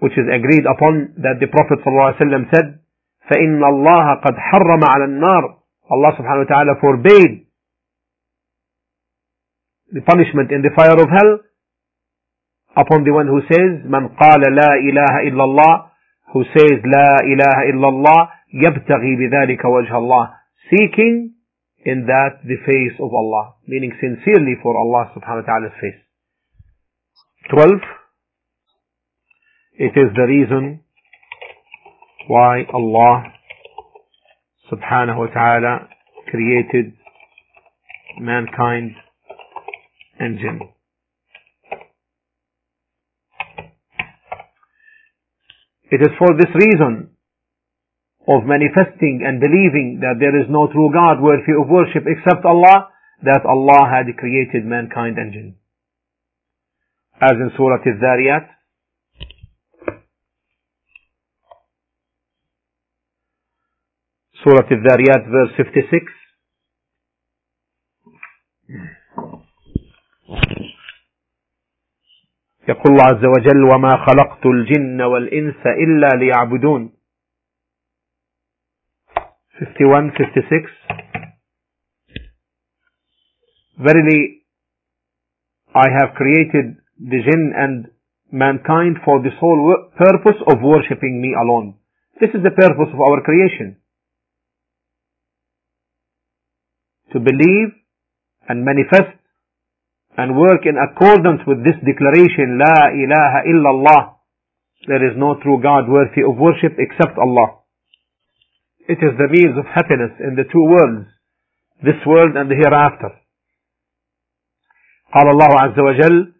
which 0.00 0.12
is 0.18 0.26
agreed 0.26 0.64
upon, 0.66 1.14
that 1.22 1.38
the 1.40 1.46
Prophet 1.46 1.78
ﷺ 1.84 2.50
said, 2.54 2.82
فإن 3.30 3.62
الله 3.64 4.14
قد 4.14 4.34
حرم 4.36 4.82
على 4.84 5.04
النار 5.04 5.44
Allah 5.90 6.10
subhanahu 6.16 6.46
wa 6.46 6.50
ta'ala 6.50 6.72
forbade 6.80 7.46
the 9.92 10.00
punishment 10.00 10.50
in 10.50 10.62
the 10.62 10.70
fire 10.74 10.96
of 10.96 11.08
hell 11.10 11.32
upon 12.76 13.04
the 13.04 13.12
one 13.12 13.26
who 13.28 13.40
says 13.44 13.84
من 13.84 14.08
قال 14.16 14.40
لا 14.40 14.70
إله 14.80 15.28
إلا 15.28 15.44
الله 15.44 15.74
who 16.32 16.44
says 16.56 16.80
لا 16.82 17.10
إله 17.28 17.56
إلا 17.70 17.88
الله 17.88 18.20
يبتغي 18.54 19.12
بذلك 19.20 19.64
وجه 19.64 19.96
الله 19.98 20.24
seeking 20.72 21.34
in 21.84 22.06
that 22.06 22.40
the 22.44 22.56
face 22.64 22.96
of 22.98 23.12
Allah 23.12 23.54
meaning 23.68 23.92
sincerely 24.00 24.56
for 24.62 24.72
Allah 24.78 25.12
subhanahu 25.14 25.44
wa 25.44 25.46
ta'ala's 25.46 25.76
face 25.80 26.00
12 27.49 27.71
it 29.79 29.93
is 29.95 30.09
the 30.15 30.25
reason 30.25 30.81
why 32.27 32.63
Allah 32.73 33.25
subhanahu 34.71 35.19
wa 35.19 35.27
ta'ala 35.27 35.87
created 36.31 36.93
mankind 38.19 38.95
and 40.19 40.39
jinn. 40.39 40.59
It 45.91 46.01
is 46.01 46.09
for 46.17 46.35
this 46.35 46.49
reason 46.55 47.11
of 48.27 48.43
manifesting 48.45 49.21
and 49.23 49.39
believing 49.39 49.99
that 50.01 50.17
there 50.19 50.41
is 50.41 50.49
no 50.49 50.67
true 50.73 50.89
God 50.91 51.21
worthy 51.21 51.53
of 51.53 51.69
worship 51.69 52.03
except 52.07 52.43
Allah 52.43 52.89
that 53.23 53.45
Allah 53.45 53.87
had 53.93 54.17
created 54.17 54.65
mankind 54.65 55.17
and 55.17 55.31
jinn. 55.31 55.55
As 57.19 57.31
in 57.33 57.49
Surah 57.57 57.81
Al-Dhariyat, 57.81 58.45
Surah 64.43 64.67
Al-Dhariyat 64.69 65.25
verse 65.25 65.53
56 65.57 66.13
يقول 72.69 72.91
الله 72.93 73.03
عز 73.03 73.25
وجل 73.25 73.63
وما 73.73 74.05
خلقت 74.05 74.45
الجن 74.45 75.01
والإنس 75.01 75.65
إلا 75.65 76.07
ليعبدون 76.19 76.93
51 79.59 80.11
56 80.11 80.67
Verily 83.79 84.43
I 85.73 85.87
have 85.97 86.13
created 86.15 86.77
the 86.98 87.18
jinn 87.22 87.52
and 87.56 87.88
mankind 88.32 88.96
for 89.04 89.20
the 89.22 89.30
sole 89.38 89.90
purpose 89.96 90.40
of 90.48 90.62
worshipping 90.62 91.20
me 91.20 91.34
alone. 91.36 91.76
This 92.20 92.30
is 92.34 92.42
the 92.42 92.50
purpose 92.50 92.88
of 92.92 93.00
our 93.00 93.20
creation. 93.22 93.76
To 97.12 97.20
believe 97.20 97.76
and 98.48 98.64
manifest 98.64 99.20
and 100.16 100.36
work 100.36 100.64
in 100.64 100.76
accordance 100.76 101.40
with 101.46 101.64
this 101.64 101.76
declaration, 101.84 102.58
La 102.60 102.88
ilaha 102.92 103.40
illallah. 103.48 104.02
There 104.88 105.04
is 105.08 105.16
no 105.16 105.36
true 105.42 105.60
God 105.62 105.88
worthy 105.88 106.22
of 106.26 106.36
worship 106.36 106.76
except 106.78 107.16
Allah. 107.18 107.62
It 108.88 108.98
is 108.98 109.14
the 109.16 109.30
means 109.30 109.56
of 109.56 109.64
happiness 109.66 110.12
in 110.18 110.34
the 110.34 110.44
two 110.44 110.64
worlds, 110.64 111.06
this 111.84 112.00
world 112.06 112.36
and 112.36 112.50
the 112.50 112.56
hereafter. 112.56 113.18
قال 115.12 115.28
الله 115.28 115.48
عز 115.60 115.78
وجل 115.78 116.32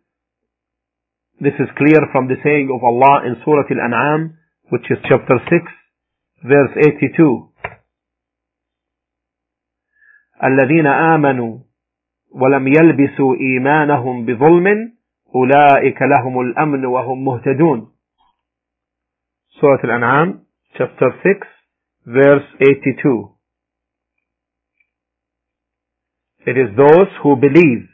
This 1.39 1.53
is 1.59 1.69
clear 1.77 2.01
from 2.11 2.27
the 2.27 2.35
saying 2.43 2.73
of 2.73 2.83
Allah 2.83 3.21
in 3.27 3.35
Surah 3.45 3.69
Al-An'am, 3.69 4.39
which 4.69 4.89
is 4.89 4.97
chapter 5.07 5.37
6, 5.37 5.65
verse 6.43 6.73
82. 6.81 7.53
الذين 10.43 10.87
آمنوا 10.87 11.59
ولم 12.31 12.67
يلبسوا 12.67 13.35
إيمانهم 13.35 14.25
بظلم 14.25 14.93
أولئك 15.35 16.01
لهم 16.01 16.39
الأمن 16.39 16.85
وهم 16.85 17.25
مهتدون 17.25 17.91
Surah 19.61 19.79
Al-An'am 19.83 20.41
chapter 20.77 21.09
6 21.23 21.47
verse 22.05 22.45
82 22.61 23.35
It 26.47 26.57
is 26.57 26.75
those 26.77 27.09
who 27.21 27.35
believe 27.35 27.89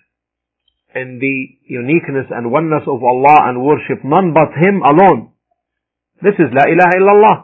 in 0.95 1.17
the 1.17 1.37
uniqueness 1.65 2.29
and 2.29 2.51
oneness 2.51 2.85
of 2.85 3.03
Allah 3.03 3.49
and 3.49 3.65
worship 3.65 4.05
none 4.05 4.33
but 4.33 4.53
Him 4.57 4.81
alone. 4.85 5.33
This 6.21 6.37
is 6.37 6.53
La 6.53 6.69
ilaha 6.69 6.95
illallah. 6.95 7.37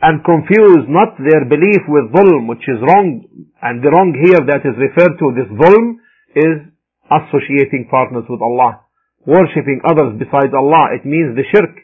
And 0.00 0.22
confuse 0.22 0.86
not 0.86 1.18
their 1.18 1.42
belief 1.44 1.82
with 1.90 2.14
dhulm, 2.14 2.46
which 2.48 2.62
is 2.70 2.78
wrong. 2.86 3.26
And 3.60 3.82
the 3.82 3.90
wrong 3.90 4.14
here 4.14 4.40
that 4.46 4.62
is 4.62 4.78
referred 4.78 5.18
to, 5.18 5.34
this 5.34 5.50
dhulm, 5.50 5.98
is 6.38 6.70
associating 7.10 7.88
partners 7.90 8.24
with 8.30 8.40
Allah. 8.40 8.86
Worshipping 9.26 9.82
others 9.84 10.14
besides 10.22 10.54
Allah. 10.54 10.94
It 10.94 11.04
means 11.04 11.34
the 11.34 11.42
shirk. 11.50 11.74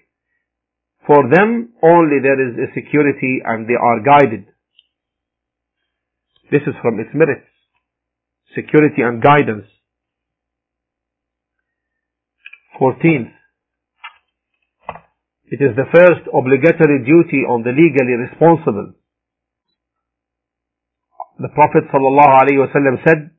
For 1.07 1.28
them, 1.28 1.74
only 1.82 2.22
there 2.22 2.38
is 2.38 2.55
a 2.57 2.72
security 2.72 3.42
and 3.45 3.66
they 3.66 3.74
are 3.74 4.01
guided. 4.01 4.47
This 6.51 6.62
is 6.70 6.74
from 6.80 7.01
its 7.01 7.11
merits. 7.12 7.51
Security 8.55 9.03
and 9.03 9.20
guidance. 9.20 9.66
14th. 12.80 13.32
It 15.51 15.61
is 15.61 15.75
the 15.75 15.89
first 15.93 16.30
obligatory 16.30 17.03
duty 17.03 17.41
on 17.49 17.63
the 17.63 17.71
legally 17.73 18.15
responsible. 18.21 18.93
The 21.39 21.49
Prophet 21.49 21.89
ﷺ 21.91 23.07
said, 23.07 23.32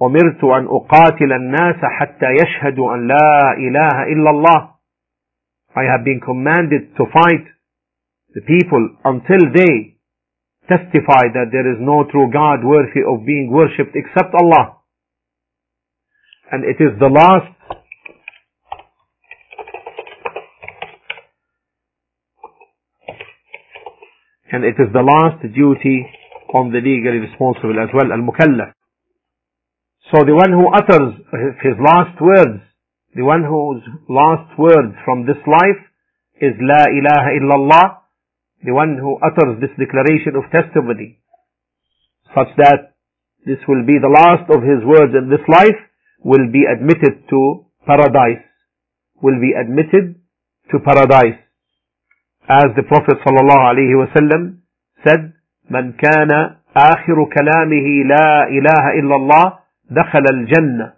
أمرت 0.00 0.44
أن 0.44 0.66
أقاتل 0.66 1.32
الناس 1.32 1.80
حتى 1.82 2.26
يشهدوا 2.42 2.94
أن 2.94 3.08
لا 3.08 3.52
إله 3.58 4.02
إلا 4.14 4.30
الله. 4.30 4.70
I 5.74 5.82
have 5.84 6.04
been 6.04 6.20
commanded 6.20 6.96
to 6.96 7.04
fight 7.12 7.46
the 8.34 8.40
people 8.40 8.96
until 9.04 9.52
they 9.52 9.98
testify 10.68 11.32
that 11.34 11.50
there 11.50 11.66
is 11.72 11.78
no 11.80 12.04
true 12.10 12.30
God 12.32 12.62
worthy 12.64 13.02
of 13.02 13.26
being 13.26 13.50
worshipped 13.50 13.96
except 13.96 14.34
Allah. 14.34 14.78
And 16.52 16.64
it 16.64 16.80
is 16.80 16.98
the 17.00 17.08
last 17.08 17.52
and 24.53 24.61
it 24.63 24.77
is 24.77 24.93
the 24.93 25.01
last 25.01 25.41
duty 25.41 26.05
on 26.53 26.69
the 26.69 26.77
legally 26.77 27.25
responsible 27.25 27.73
as 27.81 27.89
well, 27.89 28.13
al-mukallaf. 28.13 28.77
So 30.13 30.21
the 30.21 30.37
one 30.37 30.53
who 30.53 30.69
utters 30.69 31.17
his 31.65 31.73
last 31.81 32.21
words, 32.21 32.61
the 33.17 33.25
one 33.25 33.41
whose 33.41 33.81
last 34.05 34.53
words 34.61 34.93
from 35.03 35.25
this 35.25 35.41
life 35.49 35.81
is 36.37 36.53
La 36.61 36.85
ilaha 36.85 37.29
illallah, 37.33 37.85
the 38.61 38.73
one 38.77 38.93
who 39.01 39.17
utters 39.25 39.57
this 39.57 39.73
declaration 39.73 40.37
of 40.37 40.45
testimony, 40.53 41.17
such 42.37 42.53
that 42.61 42.93
this 43.45 43.59
will 43.67 43.81
be 43.85 43.97
the 43.97 44.13
last 44.13 44.45
of 44.53 44.61
his 44.61 44.85
words 44.85 45.17
in 45.17 45.33
this 45.33 45.43
life, 45.49 45.81
will 46.23 46.47
be 46.53 46.63
admitted 46.69 47.25
to 47.27 47.65
paradise, 47.85 48.45
will 49.21 49.41
be 49.41 49.51
admitted 49.57 50.21
to 50.71 50.79
paradise. 50.79 51.42
As 52.49 52.75
the 52.75 52.83
Prophet 52.83 53.17
ﷺ 53.25 54.57
said, 55.07 55.33
من 55.71 55.93
كان 55.95 56.31
آخر 56.75 57.17
كلامه 57.31 57.87
لا 58.05 58.47
إله 58.47 58.99
إلا 58.99 59.15
الله 59.15 59.59
دخل 59.89 60.25
الجنة. 60.33 60.93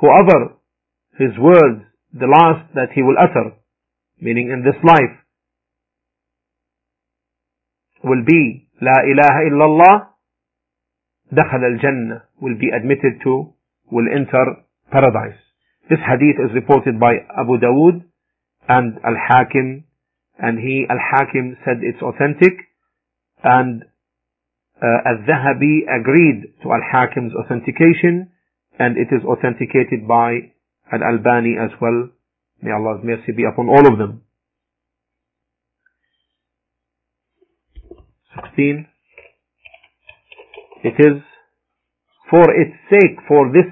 Whoever 0.00 0.56
his 1.18 1.38
words, 1.38 1.84
the 2.12 2.26
last 2.26 2.74
that 2.74 2.88
he 2.94 3.02
will 3.02 3.16
utter, 3.16 3.54
meaning 4.20 4.50
in 4.50 4.64
this 4.64 4.74
life, 4.82 5.16
will 8.02 8.24
be 8.26 8.66
لا 8.82 9.04
إله 9.06 9.34
إلا 9.48 9.64
الله 9.64 10.06
دخل 11.32 11.64
الجنة 11.64 12.22
will 12.40 12.58
be 12.58 12.70
admitted 12.74 13.20
to 13.22 13.54
will 13.92 14.08
enter 14.12 14.64
paradise. 14.90 15.38
This 15.88 16.00
hadith 16.00 16.40
is 16.42 16.54
reported 16.54 16.98
by 16.98 17.14
Abu 17.38 17.58
Dawood 17.58 18.02
and 18.70 19.02
Al-Hakim 19.02 19.82
and 20.38 20.58
he 20.58 20.86
Al-Hakim 20.88 21.56
said 21.64 21.82
it's 21.82 22.00
authentic 22.00 22.54
and 23.42 23.82
uh, 24.80 24.98
Al-Dhahabi 25.10 25.90
agreed 25.90 26.54
to 26.62 26.70
Al-Hakim's 26.70 27.32
authentication 27.34 28.30
and 28.78 28.96
it 28.96 29.10
is 29.10 29.26
authenticated 29.26 30.06
by 30.06 30.54
Al-Albani 30.92 31.56
as 31.58 31.70
well. 31.82 32.10
May 32.62 32.70
Allah's 32.70 33.02
mercy 33.02 33.32
be 33.36 33.44
upon 33.44 33.68
all 33.68 33.90
of 33.90 33.98
them. 33.98 34.22
16. 38.36 38.86
It 40.84 40.94
is 40.96 41.20
for 42.30 42.46
its 42.54 42.72
sake, 42.88 43.18
for 43.26 43.50
this 43.50 43.66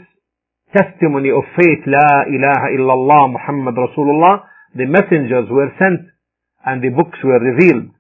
testimony 0.76 1.30
of 1.30 1.44
faith, 1.54 1.86
La 1.86 2.26
ilaha 2.26 2.68
illallah 2.76 3.32
Muhammad 3.32 3.76
Rasulullah, 3.78 4.42
the 4.78 4.86
messengers 4.86 5.50
were 5.50 5.70
sent 5.78 6.06
and 6.64 6.82
the 6.82 6.90
books 6.94 7.18
were 7.24 7.40
revealed. 7.42 7.90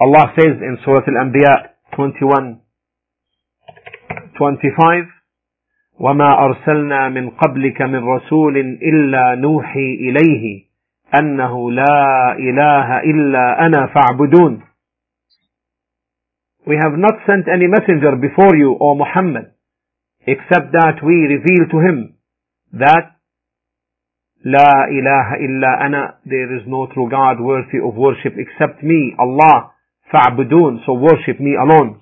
Allah 0.00 0.32
says 0.38 0.56
in 0.56 0.78
Surah 0.84 1.04
Al-Anbiya 1.06 1.76
21, 1.94 2.60
25, 4.38 5.04
وما 6.00 6.44
أرسلنا 6.44 7.08
من 7.08 7.30
قبلك 7.30 7.82
من 7.82 8.04
رسول 8.04 8.56
إلا 8.58 9.34
نوحي 9.34 9.94
إليه 10.00 10.64
أنه 11.14 11.70
لا 11.72 12.32
إله 12.38 12.98
إلا 13.00 13.66
أنا 13.66 13.86
فاعبدون 13.86 14.62
We 16.64 16.76
have 16.76 16.96
not 16.96 17.14
sent 17.26 17.46
any 17.52 17.66
messenger 17.66 18.16
before 18.16 18.56
you, 18.56 18.78
O 18.80 18.94
Muhammad, 18.94 19.52
except 20.26 20.72
that 20.72 21.02
we 21.04 21.26
reveal 21.26 21.68
to 21.70 21.78
him 21.80 22.14
that 22.72 23.21
La 24.44 24.86
ilaha 24.90 25.36
illa 25.38 25.84
ana, 25.84 26.18
there 26.24 26.56
is 26.56 26.62
no 26.66 26.88
true 26.92 27.08
God 27.08 27.40
worthy 27.40 27.78
of 27.78 27.94
worship 27.94 28.34
except 28.36 28.82
me, 28.82 29.14
Allah. 29.18 29.72
Fa'budun, 30.12 30.84
so 30.84 30.94
worship 30.94 31.38
me 31.40 31.54
alone. 31.54 32.00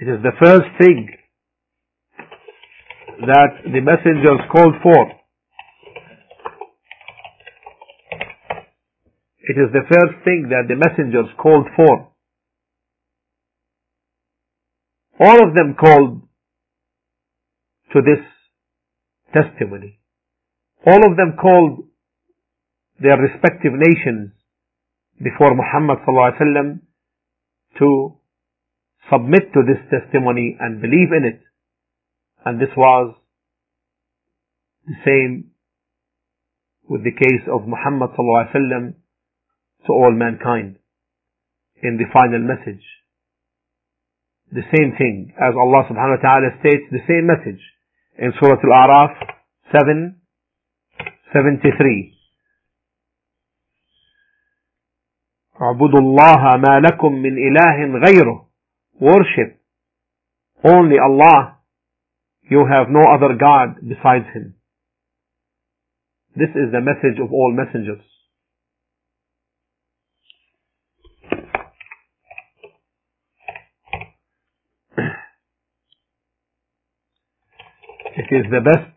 It 0.00 0.08
is 0.08 0.22
the 0.22 0.32
first 0.38 0.68
thing 0.78 1.08
that 3.20 3.62
the 3.64 3.80
messengers 3.80 4.40
called 4.52 4.74
for. 4.82 5.12
It 9.48 9.58
is 9.58 9.72
the 9.72 9.86
first 9.88 10.24
thing 10.24 10.50
that 10.50 10.66
the 10.68 10.76
messengers 10.76 11.30
called 11.40 11.66
for. 11.74 12.12
All 15.18 15.48
of 15.48 15.54
them 15.54 15.74
called 15.78 16.22
to 17.92 18.00
this 18.02 18.22
testimony. 19.36 20.00
All 20.86 21.04
of 21.04 21.16
them 21.16 21.36
called 21.40 21.84
their 23.00 23.18
respective 23.20 23.72
nations 23.74 24.32
before 25.22 25.54
Muhammad 25.54 25.98
to 27.78 28.16
submit 29.10 29.52
to 29.52 29.62
this 29.66 29.82
testimony 29.90 30.56
and 30.58 30.80
believe 30.80 31.12
in 31.12 31.24
it. 31.24 31.40
And 32.44 32.60
this 32.60 32.74
was 32.76 33.14
the 34.86 34.94
same 35.04 35.50
with 36.88 37.02
the 37.04 37.12
case 37.12 37.44
of 37.52 37.66
Muhammad 37.66 38.10
to 38.16 39.92
all 39.92 40.12
mankind 40.12 40.76
in 41.82 41.98
the 41.98 42.06
final 42.12 42.40
message. 42.40 42.84
The 44.52 44.62
same 44.74 44.94
thing 44.96 45.32
as 45.36 45.54
Allah 45.58 45.84
subhanahu 45.90 46.22
wa 46.22 46.22
ta'ala 46.22 46.48
states 46.60 46.86
the 46.90 47.02
same 47.08 47.26
message 47.26 47.60
in 48.18 48.32
Surah 48.40 48.60
Al-A'raf 48.64 49.12
7, 49.72 50.16
73. 51.32 52.12
اعبدوا 55.62 56.00
الله 56.00 56.56
ما 56.56 56.80
لكم 56.80 57.12
من 57.12 57.32
إله 57.38 57.98
غيره 58.06 58.48
worship 59.00 59.56
only 60.64 60.98
Allah 60.98 61.56
you 62.50 62.66
have 62.66 62.88
no 62.90 63.04
other 63.14 63.32
God 63.40 63.80
besides 63.80 64.26
Him 64.34 64.54
this 66.36 66.50
is 66.50 66.72
the 66.72 66.80
message 66.80 67.18
of 67.24 67.32
all 67.32 67.52
messengers 67.56 68.04
It 78.25 78.27
is 78.29 78.45
the 78.51 78.61
best 78.61 78.91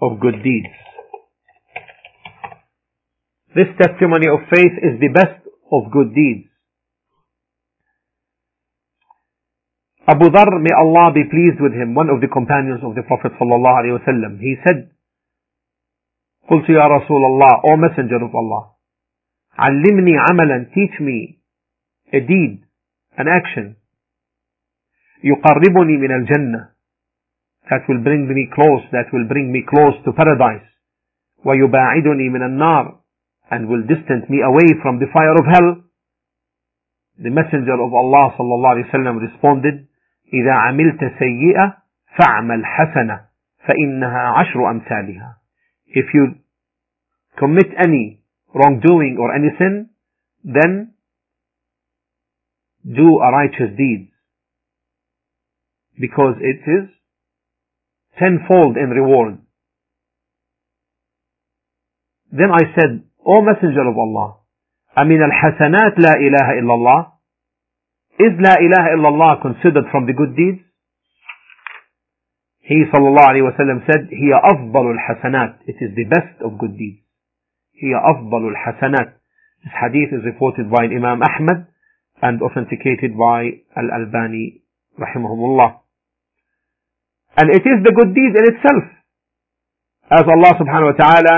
of 0.00 0.20
good 0.20 0.42
deeds. 0.42 0.74
This 3.54 3.70
testimony 3.80 4.26
of 4.26 4.40
faith 4.50 4.74
is 4.82 4.98
the 4.98 5.12
best 5.14 5.40
of 5.70 5.92
good 5.92 6.14
deeds. 6.14 6.48
Abu 10.06 10.28
Dhar, 10.28 10.60
may 10.60 10.74
Allah 10.76 11.12
be 11.14 11.24
pleased 11.24 11.60
with 11.60 11.72
him, 11.72 11.94
one 11.94 12.10
of 12.10 12.20
the 12.20 12.28
companions 12.28 12.82
of 12.84 12.94
the 12.94 13.02
Prophet 13.08 13.32
sallallahu 13.40 13.78
alaihi 13.80 13.96
wasallam, 13.96 14.38
he 14.40 14.56
said, 14.66 14.90
قلت 16.50 16.68
يا 16.68 16.84
رسول 16.84 17.22
الله, 17.24 17.52
O 17.64 17.76
Messenger 17.76 18.20
of 18.24 18.34
Allah, 18.34 18.76
علمني 19.58 20.12
عملا, 20.18 20.74
teach 20.74 21.00
me 21.00 21.40
a 22.12 22.20
deed, 22.20 22.64
an 23.16 23.28
action, 23.28 23.76
يقربني 25.24 25.96
من 25.96 26.10
الجنة, 26.10 26.68
that 27.70 27.88
will 27.88 28.02
bring 28.02 28.28
me 28.28 28.48
close, 28.54 28.82
that 28.92 29.08
will 29.12 29.26
bring 29.26 29.50
me 29.52 29.64
close 29.68 29.94
to 30.04 30.12
paradise. 30.12 30.66
وَيُبَاعِدُنِي 31.44 32.28
مِنَ 32.30 32.42
النَّارِ 32.42 32.98
and 33.50 33.68
will 33.68 33.82
distance 33.82 34.24
me 34.28 34.40
away 34.40 34.72
from 34.82 34.98
the 34.98 35.06
fire 35.12 35.36
of 35.36 35.44
hell. 35.44 35.84
The 37.18 37.30
Messenger 37.30 37.76
of 37.78 37.92
Allah 37.92 38.34
صلى 38.38 38.52
الله 38.56 38.70
عليه 38.74 38.90
وسلم 38.90 39.14
responded, 39.20 39.86
إذا 40.32 40.52
عملت 40.52 41.00
سيئة 41.18 41.76
فاعمل 42.18 42.66
حسنة 42.66 43.20
فإنها 43.66 44.22
عشر 44.38 44.70
أمثالها. 44.70 45.36
If 45.86 46.06
you 46.14 46.34
commit 47.38 47.68
any 47.78 48.22
wrongdoing 48.54 49.16
or 49.20 49.34
any 49.34 49.50
sin, 49.58 49.90
then 50.44 50.94
do 52.84 53.20
a 53.20 53.30
righteous 53.30 53.76
deed. 53.76 54.10
Because 56.00 56.36
it 56.40 56.68
is 56.68 56.88
tenfold 58.18 58.76
in 58.76 58.90
reward. 58.90 59.38
Then 62.30 62.50
I 62.50 62.66
said, 62.74 63.02
O 63.24 63.42
Messenger 63.42 63.88
of 63.88 63.96
Allah, 63.96 64.38
I 64.96 65.04
mean 65.04 65.20
al-hasanat 65.22 65.98
la 65.98 66.14
ilaha 66.18 66.52
illallah. 66.60 67.00
Is 68.18 68.34
la 68.38 68.54
ilaha 68.58 68.88
illallah 68.94 69.42
considered 69.42 69.90
from 69.90 70.06
the 70.06 70.12
good 70.12 70.36
deeds? 70.36 70.62
He 72.64 72.80
sallallahu 72.88 73.28
alayhi 73.28 73.44
wa 73.44 73.56
sallam 73.58 73.84
said, 73.84 74.08
هي 74.08 74.32
أفضل 74.32 74.96
الحسنات. 74.96 75.68
It 75.68 75.76
is 75.84 75.94
the 75.94 76.04
best 76.04 76.40
of 76.40 76.58
good 76.58 76.78
deeds. 76.78 77.02
هي 77.76 77.92
أفضل 77.92 78.48
الحسنات. 78.54 79.12
This 79.64 79.72
hadith 79.80 80.12
is 80.12 80.24
reported 80.24 80.70
by 80.70 80.84
Imam 80.84 81.20
Ahmad 81.22 81.66
and 82.22 82.40
authenticated 82.40 83.16
by 83.18 83.64
Al-Albani 83.76 84.62
rahimahumullah. 84.98 85.80
And 87.36 87.50
it 87.50 87.62
is 87.66 87.82
the 87.82 87.92
good 87.92 88.14
deed 88.14 88.32
in 88.36 88.44
itself. 88.54 88.84
As 90.10 90.24
Allah 90.28 90.52
subhanahu 90.60 90.94
wa 90.94 90.98
ta'ala 90.98 91.36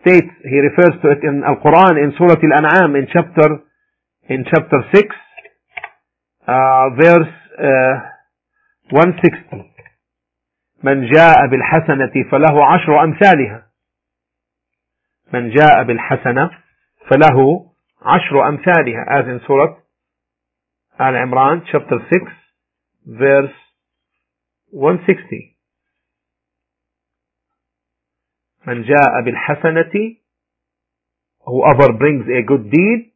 states, 0.00 0.28
He 0.44 0.58
refers 0.60 1.00
to 1.00 1.10
it 1.10 1.22
in 1.22 1.42
Al-Quran 1.46 1.96
in 2.02 2.12
Surah 2.18 2.36
Al-An'am 2.36 2.96
in 2.96 3.06
chapter, 3.12 3.64
in 4.28 4.44
chapter 4.44 4.84
6, 4.92 5.06
uh, 6.46 6.90
verse 6.98 7.34
uh, 7.58 7.94
160. 8.90 9.74
من 10.82 11.10
جاء 11.12 11.46
بالحسنة 11.46 12.30
فله 12.30 12.64
عشر 12.64 13.04
أمثالها 13.04 13.66
من 15.32 15.50
جاء 15.50 15.82
بالحسنة 15.82 16.50
فله 17.10 17.66
عشر 18.02 18.48
أمثالها 18.48 19.04
as 19.10 19.26
in 19.26 19.40
Surah 19.46 19.74
Al-Imran 21.00 21.62
chapter 21.72 21.98
6 22.12 22.32
verse 23.06 23.54
160 24.72 25.54
من 28.66 28.82
جاء 28.82 29.24
بالحسنة 29.24 30.16
whoever 31.46 31.92
brings 31.92 32.26
a 32.28 32.42
good 32.42 32.70
deed 32.70 33.12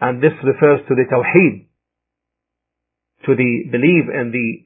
and 0.00 0.22
this 0.22 0.32
refers 0.44 0.80
to 0.88 0.94
the 0.94 1.04
tawheed 1.10 1.66
to 3.26 3.34
the 3.34 3.64
belief 3.70 4.04
in 4.12 4.30
the 4.30 4.64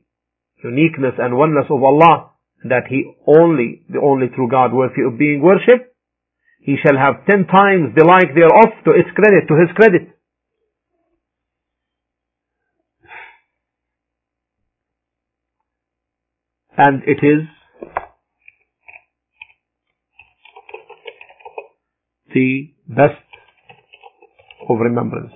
uniqueness 0.65 1.15
and 1.19 1.37
oneness 1.37 1.67
of 1.71 1.83
Allah 1.83 2.31
that 2.65 2.89
He 2.89 3.05
only, 3.27 3.83
the 3.89 4.01
only 4.01 4.29
true 4.35 4.49
God 4.51 4.73
worthy 4.73 5.03
of 5.07 5.17
being 5.17 5.41
worshipped 5.41 5.95
he 6.69 6.77
shall 6.85 6.99
have 6.99 7.25
ten 7.25 7.47
times 7.47 7.95
the 7.97 8.05
like 8.05 8.35
thereof 8.35 8.85
to 8.85 8.91
its 8.93 9.09
credit, 9.17 9.49
to 9.49 9.57
his 9.57 9.73
credit. 9.73 10.12
And 16.78 17.04
it 17.06 17.20
is 17.22 17.48
the 22.34 22.74
best 22.88 23.22
of 24.70 24.78
remembrance. 24.80 25.34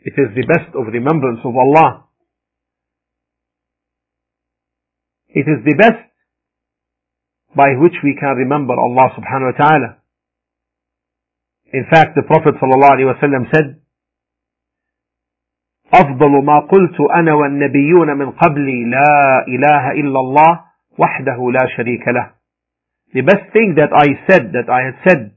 It 0.00 0.14
is 0.16 0.34
the 0.36 0.46
best 0.46 0.74
of 0.76 0.86
remembrance 0.92 1.40
of 1.44 1.56
Allah. 1.56 2.04
It 5.28 5.46
is 5.48 5.64
the 5.64 5.74
best 5.76 6.06
by 7.56 7.72
which 7.80 7.96
we 8.04 8.16
can 8.20 8.36
remember 8.36 8.74
Allah 8.74 9.16
subhanahu 9.16 9.52
wa 9.52 9.58
ta'ala. 9.58 9.90
In 11.72 11.86
fact, 11.90 12.14
the 12.14 12.22
Prophet 12.22 12.54
sallallahu 12.60 12.94
alaihi 12.94 13.10
wasallam 13.10 13.50
said, 13.52 13.80
أفضل 15.94 16.44
ما 16.44 16.58
قلت 16.58 17.00
أنا 17.00 17.34
والنبيون 17.34 18.16
من 18.18 18.30
قبلي 18.30 18.84
لا 18.84 19.44
إله 19.48 19.90
إلا 19.90 20.20
الله 20.20 20.60
وحده 20.98 21.50
لا 21.52 21.66
شريك 21.76 22.08
له. 22.08 22.30
The 23.14 23.22
best 23.22 23.52
thing 23.52 23.76
that 23.76 23.92
I 23.94 24.06
said, 24.28 24.52
that 24.52 24.68
I 24.68 24.86
had 24.86 24.96
said, 25.06 25.32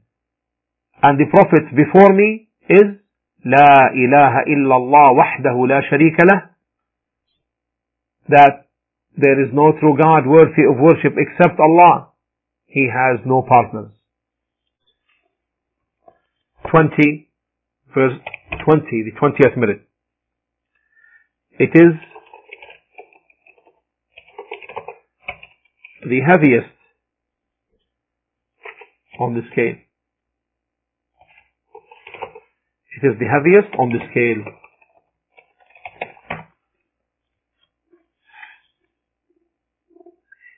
and 1.04 1.20
the 1.20 1.26
prophets 1.32 1.70
before 1.76 2.14
me 2.14 2.50
is 2.68 3.00
لا 3.46 3.94
إله 3.94 4.40
إلا 4.40 4.76
الله 4.76 5.12
وحده 5.12 5.68
لا 5.68 5.82
شريك 5.82 6.18
له. 6.26 6.50
That 8.30 8.66
there 9.18 9.40
is 9.44 9.54
no 9.54 9.72
true 9.80 9.98
God 9.98 10.26
worthy 10.28 10.66
of 10.70 10.80
worship 10.80 11.14
except 11.18 11.60
Allah. 11.60 12.10
He 12.66 12.90
has 12.90 13.20
no 13.26 13.42
partners. 13.42 13.92
20 16.72 17.30
verse 17.96 18.20
20, 18.66 19.04
the 19.04 19.12
20th 19.20 19.58
minute. 19.58 19.89
It 21.60 21.72
is 21.76 21.92
the 26.08 26.22
heaviest 26.26 26.72
on 29.20 29.36
the 29.36 29.42
scale. 29.52 29.76
It 32.96 33.06
is 33.06 33.20
the 33.20 33.26
heaviest 33.26 33.76
on 33.78 33.90
the 33.90 34.00
scale. 34.10 34.46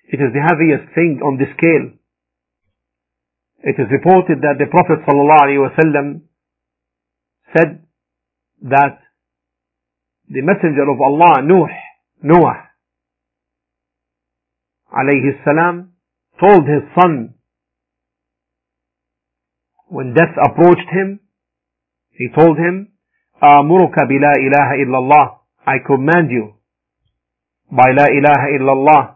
It 0.08 0.22
is 0.22 0.34
the 0.34 0.42
heaviest 0.48 0.94
thing 0.94 1.20
on 1.24 1.38
the 1.40 1.46
scale. 1.58 1.98
It 3.64 3.82
is 3.82 3.88
reported 3.92 4.42
that 4.42 4.60
the 4.60 4.68
Prophet 4.70 5.04
ﷺ 5.08 6.22
said 7.58 7.88
that 8.70 9.00
the 10.32 10.42
messenger 10.42 10.88
of 10.90 11.00
Allah, 11.02 11.42
Nuh, 11.44 11.68
Noah, 12.24 12.70
alayhi 14.94 15.44
salam, 15.44 15.92
told 16.40 16.64
his 16.68 16.84
son 17.00 17.34
when 19.88 20.14
death 20.14 20.36
approached 20.48 20.90
him, 20.92 21.20
he 22.12 22.28
told 22.38 22.58
him, 22.58 22.88
آمرك 23.44 23.96
بلا 24.08 24.32
إله 24.38 24.70
إلا 24.84 24.98
الله 24.98 25.26
I 25.66 25.78
command 25.86 26.30
you 26.32 26.54
by 27.72 27.90
لا 27.98 28.06
إله 28.06 28.42
إلا 28.58 28.72
الله 28.72 29.16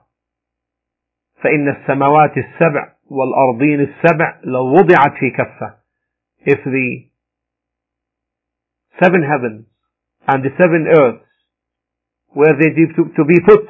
فإن 1.44 1.70
السماوات 1.70 2.38
السبع 2.38 2.96
والأرضين 3.10 3.82
السبع 3.82 4.40
لو 4.44 4.66
وضعت 4.74 5.14
في 5.20 5.30
كفة 5.30 5.78
if 6.48 6.60
the 6.66 7.08
seven 9.04 9.22
heavens 9.24 9.66
and 10.29 10.45
the 10.45 10.51
seven 10.59 10.87
earths 10.89 11.27
were 12.35 12.55
they 12.59 12.71
to, 12.75 13.05
to 13.17 13.25
be 13.25 13.39
put 13.47 13.67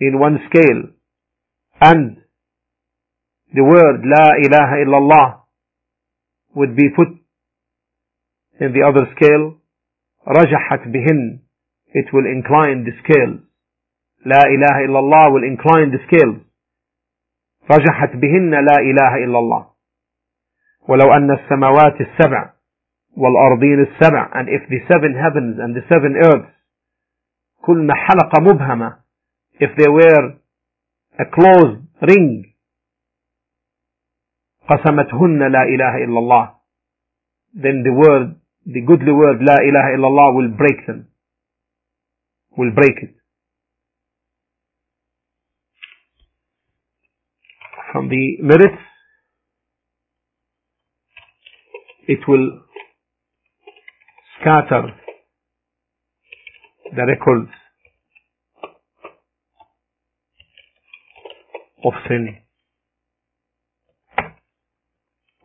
in 0.00 0.18
one 0.18 0.38
scale 0.48 0.82
and 1.80 2.16
the 3.54 3.64
word 3.64 4.02
La 4.04 4.28
ilaha 4.44 4.76
illallah 4.84 5.40
would 6.54 6.76
be 6.76 6.88
put 6.94 7.08
in 8.60 8.72
the 8.72 8.82
other 8.86 9.06
scale 9.16 9.58
رجحت 10.26 10.88
بهن 10.88 11.40
it 11.94 12.12
will 12.12 12.26
incline 12.26 12.84
the 12.84 12.92
scale 13.02 13.38
لا 14.26 14.42
إله 14.42 14.84
إلا 14.86 14.98
الله 14.98 15.30
will 15.30 15.44
incline 15.44 15.90
the 15.90 16.02
scale 16.06 16.40
رجحت 17.70 18.16
بهن 18.16 18.50
لا 18.50 18.76
إله 18.80 19.24
إلا 19.24 19.38
الله 19.38 19.66
ولو 20.88 21.12
أن 21.12 21.30
السماوات 21.30 22.00
السبع 22.00 22.52
والأرضين 23.16 23.80
السبع 23.80 24.30
and 24.34 24.48
if 24.48 24.68
the 24.68 24.80
seven 24.88 25.14
heavens 25.14 25.56
and 25.58 25.74
the 25.74 25.82
seven 25.88 26.16
earths 26.16 26.52
كلن 27.66 27.92
حلقة 27.92 28.40
مبهمة 28.40 28.98
if 29.60 29.70
they 29.76 29.88
were 29.88 30.36
a 31.18 31.24
closed 31.24 31.80
ring 32.02 32.52
قسمتهن 34.68 35.38
لا 35.52 35.62
إله 35.62 36.04
إلا 36.04 36.18
الله 36.18 36.54
then 37.54 37.82
the 37.82 37.92
word 37.92 38.36
the 38.66 38.80
goodly 38.80 39.12
word 39.12 39.38
لا 39.40 39.56
إله 39.62 39.94
إلا 39.94 40.06
الله 40.06 40.32
will 40.36 40.52
break 40.56 40.86
them 40.86 41.06
will 42.56 42.72
break 42.74 42.96
it 43.02 43.14
from 47.92 48.08
the 48.08 48.36
merits 48.42 48.82
it 52.08 52.20
will 52.28 52.60
scatter 54.41 54.89
the 56.95 57.05
records 57.05 57.49
of 61.85 61.93
sin. 62.07 62.37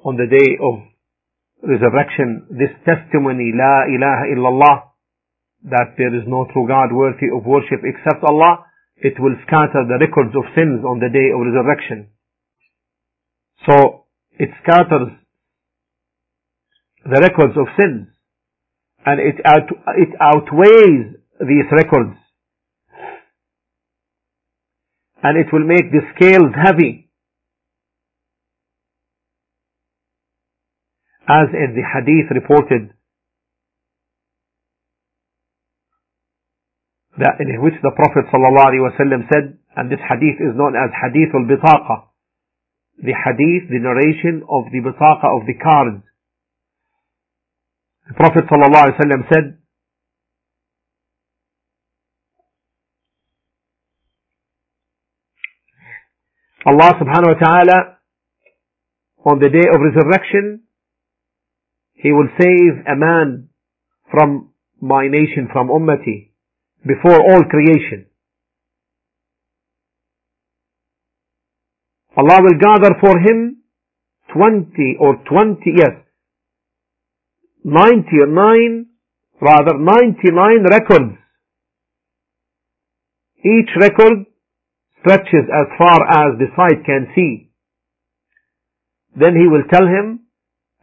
On 0.05 0.17
the 0.17 0.27
day 0.27 0.57
of 0.63 0.81
resurrection, 1.63 2.47
this 2.51 2.73
testimony, 2.85 3.53
La 3.55 3.85
ilaha 3.85 4.25
illallah, 4.33 4.77
that 5.65 5.95
there 5.99 6.15
is 6.15 6.25
no 6.27 6.47
true 6.53 6.67
God 6.69 6.93
worthy 6.93 7.27
of 7.35 7.45
worship 7.45 7.81
except 7.85 8.25
Allah, 8.25 8.65
it 8.97 9.15
will 9.19 9.37
scatter 9.47 9.85
the 9.85 9.99
records 10.01 10.35
of 10.37 10.45
sins 10.55 10.85
on 10.85 11.01
the 11.01 11.11
day 11.13 11.31
of 11.35 11.45
resurrection. 11.45 12.09
So, 13.69 14.07
it 14.39 14.51
scatters 14.63 15.13
the 17.05 17.21
records 17.21 17.57
of 17.57 17.67
sins 17.79 18.16
and 19.07 19.21
it, 19.21 19.37
out, 19.47 19.71
it 19.95 20.09
outweighs 20.21 21.15
these 21.39 21.71
records. 21.71 22.19
And 25.23 25.39
it 25.39 25.47
will 25.53 25.65
make 25.65 25.93
the 25.93 26.03
scales 26.15 26.53
heavy. 26.55 27.09
As 31.29 31.47
in 31.55 31.75
the 31.75 31.83
hadith 31.83 32.31
reported 32.35 32.95
that 37.19 37.41
in 37.41 37.63
which 37.63 37.75
the 37.83 37.91
Prophet 37.97 38.27
ﷺ 38.31 39.29
said, 39.33 39.59
and 39.77 39.91
this 39.91 40.03
hadith 40.09 40.39
is 40.39 40.55
known 40.55 40.75
as 40.75 40.91
hadith 40.93 41.35
al-bitaqa, 41.35 42.11
the 42.99 43.15
hadith, 43.15 43.71
the 43.71 43.81
narration 43.81 44.43
of 44.51 44.65
the 44.71 44.83
bitaqa 44.83 45.27
of 45.41 45.47
the 45.47 45.55
card 45.63 46.03
the 48.09 48.15
Prophet 48.15 48.45
ﷺ 48.51 49.33
said, 49.33 49.59
Allah 56.67 56.93
subhanahu 57.01 57.35
wa 57.35 57.39
ta'ala 57.39 57.99
on 59.25 59.39
the 59.39 59.49
day 59.49 59.67
of 59.73 59.81
resurrection, 59.81 60.63
He 61.95 62.13
will 62.13 62.29
save 62.39 62.87
a 62.87 62.97
man 62.97 63.49
from 64.11 64.51
my 64.81 65.09
nation, 65.09 65.49
from 65.53 65.69
ummati, 65.69 66.31
before 66.87 67.19
all 67.21 67.43
creation. 67.45 68.07
Allah 72.17 72.39
will 72.43 72.59
gather 72.59 72.95
for 73.01 73.19
him 73.19 73.63
20 74.33 74.97
or 75.01 75.17
20, 75.29 75.61
yes, 75.77 76.06
99, 77.66 78.86
rather 79.42 79.78
99 79.78 80.64
records. 80.70 81.18
Each 83.44 83.70
record 83.80 84.26
stretches 85.00 85.46
as 85.50 85.68
far 85.78 86.00
as 86.06 86.38
the 86.38 86.48
sight 86.56 86.86
can 86.86 87.08
see. 87.16 87.52
Then 89.16 89.36
he 89.36 89.48
will 89.48 89.64
tell 89.72 89.86
him, 89.86 90.20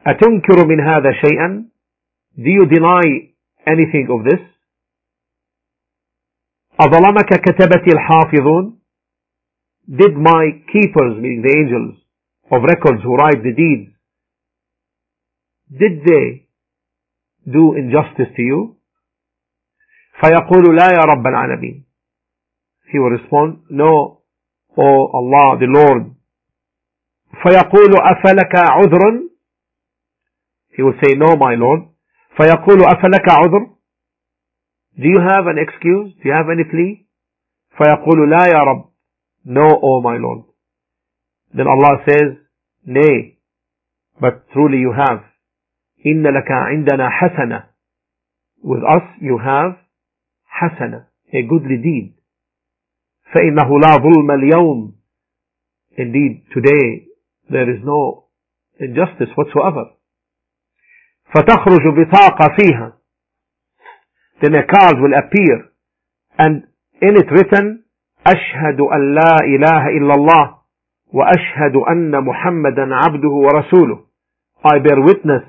أتنكر 0.06 0.66
من 0.66 0.80
هذا 0.80 1.12
شيئا? 1.22 1.64
Do 2.36 2.50
you 2.50 2.66
deny 2.66 3.32
anything 3.66 4.08
of 4.10 4.24
this? 4.24 4.40
أظلمك 6.80 7.28
كتبتي 7.28 7.90
الحافظون? 7.90 8.78
Did 9.88 10.16
my 10.16 10.62
keepers, 10.72 11.16
meaning 11.16 11.42
the 11.42 11.54
angels 11.56 11.98
of 12.50 12.62
records 12.62 13.02
who 13.02 13.14
write 13.14 13.42
the 13.42 13.54
deeds, 13.54 13.92
did 15.70 16.04
they 16.04 16.41
do 17.46 17.74
injustice 17.74 18.34
to 18.36 18.42
you? 18.42 18.74
فيقول 20.20 20.76
لا 20.76 20.88
يا 20.92 21.04
رب 21.04 21.26
العالمين. 21.26 21.84
He 22.90 22.98
will 22.98 23.10
respond, 23.10 23.58
no, 23.70 24.22
O 24.76 25.10
Allah, 25.18 25.58
the 25.58 25.66
Lord. 25.66 26.14
فيقول 27.42 27.92
أفلك 27.96 28.54
عذر? 28.54 29.28
He 30.76 30.82
will 30.82 30.94
say, 31.02 31.14
no, 31.14 31.36
my 31.36 31.54
Lord. 31.54 31.88
فيقول 32.36 32.78
أفلك 32.84 33.28
عذر? 33.30 33.78
Do 34.96 35.06
you 35.06 35.20
have 35.20 35.46
an 35.46 35.58
excuse? 35.58 36.14
Do 36.22 36.28
you 36.28 36.32
have 36.34 36.48
any 36.50 36.64
plea? 36.64 37.06
فيقول 37.78 38.30
لا 38.30 38.46
يا 38.46 38.62
رب. 38.64 38.88
No, 39.44 39.68
O 39.82 40.00
my 40.02 40.16
Lord. 40.16 40.44
Then 41.54 41.66
Allah 41.66 42.02
says, 42.08 42.36
nay, 42.84 43.38
but 44.20 44.50
truly 44.52 44.78
you 44.78 44.92
have. 44.92 45.22
إن 46.05 46.23
لك 46.27 46.51
عندنا 46.51 47.09
حسنة 47.09 47.63
with 48.63 48.83
us 48.83 49.03
you 49.21 49.37
have 49.37 49.75
حسنة 50.45 51.05
a 51.33 51.41
goodly 51.43 51.77
deed 51.77 52.13
فإنه 53.33 53.79
لا 53.79 53.95
ظلم 53.97 54.31
اليوم 54.31 54.95
indeed 55.97 56.43
today 56.53 57.07
there 57.49 57.69
is 57.69 57.81
no 57.83 58.23
injustice 58.79 59.29
whatsoever 59.37 59.85
فتخرج 61.25 61.87
بطاقة 61.97 62.55
فيها 62.59 62.97
then 64.41 64.55
a 64.55 64.63
card 64.63 64.95
will 64.99 65.13
appear 65.13 65.69
and 66.39 66.63
in 67.01 67.15
it 67.17 67.31
written 67.31 67.83
أشهد 68.27 68.79
أن 68.81 69.15
لا 69.15 69.35
إله 69.43 69.87
إلا 69.87 70.13
الله 70.13 70.55
وأشهد 71.13 71.75
أن 71.91 72.23
محمدا 72.23 72.95
عبده 72.95 73.29
ورسوله 73.29 73.99
I 74.65 74.79
bear 74.79 75.01
witness 75.01 75.43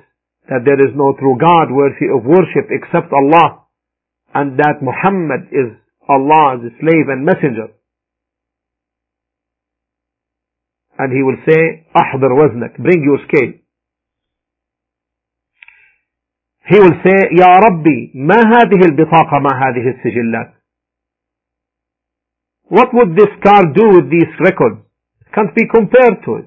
that 0.49 0.65
there 0.65 0.81
is 0.81 0.95
no 0.95 1.13
true 1.19 1.37
God 1.39 1.69
worthy 1.71 2.09
of 2.09 2.25
worship 2.25 2.73
except 2.73 3.13
Allah 3.13 3.65
and 4.33 4.59
that 4.59 4.81
Muhammad 4.81 5.49
is 5.51 5.77
Allah's 6.07 6.61
slave 6.79 7.07
and 7.09 7.25
messenger. 7.25 7.69
And 10.97 11.13
he 11.13 11.23
will 11.23 11.37
say, 11.47 11.87
أحضر 11.95 12.31
وزنك, 12.33 12.77
bring 12.81 13.03
your 13.03 13.19
scale. 13.27 13.53
He 16.67 16.77
will 16.77 16.97
say, 17.03 17.29
يا 17.39 17.53
ربي 17.65 18.11
ما 18.15 18.35
هذه 18.35 18.81
البطاقة 18.91 19.39
ما 19.39 19.49
هذه 19.53 19.89
السجلات 19.89 20.53
What 22.69 22.93
would 22.93 23.15
this 23.15 23.33
car 23.43 23.63
do 23.73 23.89
with 23.95 24.11
these 24.11 24.29
records? 24.39 24.81
It 25.21 25.33
can't 25.33 25.55
be 25.55 25.67
compared 25.67 26.23
to 26.25 26.35
it. 26.35 26.45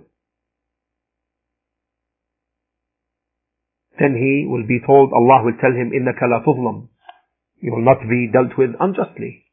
Then 3.99 4.13
he 4.15 4.45
will 4.47 4.65
be 4.65 4.79
told, 4.85 5.11
Allah 5.13 5.43
will 5.43 5.57
tell 5.59 5.73
him, 5.73 5.91
إنك 5.91 6.21
لا 6.23 6.43
تظلم. 6.45 6.87
You 7.61 7.73
will 7.73 7.83
not 7.83 8.01
be 8.07 8.29
dealt 8.31 8.57
with 8.57 8.75
unjustly. 8.79 9.43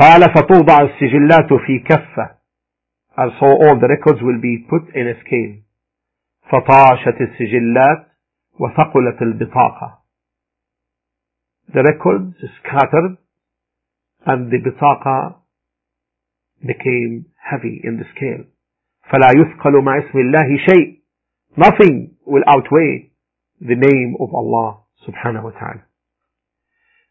قال 0.00 0.22
فتوضع 0.34 0.78
السجلات 0.82 1.52
في 1.66 1.78
كفة. 1.78 2.36
And 3.16 3.32
so 3.40 3.46
all 3.46 3.78
the 3.80 3.88
records 3.88 4.22
will 4.22 4.40
be 4.40 4.64
put 4.68 4.94
in 4.94 5.08
a 5.08 5.20
scale. 5.20 5.62
فطاشت 6.50 7.20
السجلات 7.20 8.06
وثقلت 8.60 9.22
البطاقة. 9.22 9.98
The 11.72 11.82
records 11.82 12.36
scattered 12.62 13.16
and 14.26 14.50
the 14.50 14.58
بطاقة 14.58 15.40
became 16.62 17.26
heavy 17.36 17.80
in 17.84 17.96
the 17.98 18.04
scale. 18.14 18.44
فلا 19.10 19.28
يثقل 19.36 19.82
مع 19.84 19.98
اسم 19.98 20.18
الله 20.18 20.56
شيء. 20.56 21.00
Nothing 21.56 22.10
will 22.30 22.46
outweigh 22.46 23.10
the 23.60 23.74
name 23.74 24.16
of 24.22 24.30
Allah 24.32 24.86
subhanahu 25.02 25.50
wa 25.50 25.54
ta'ala. 25.58 25.82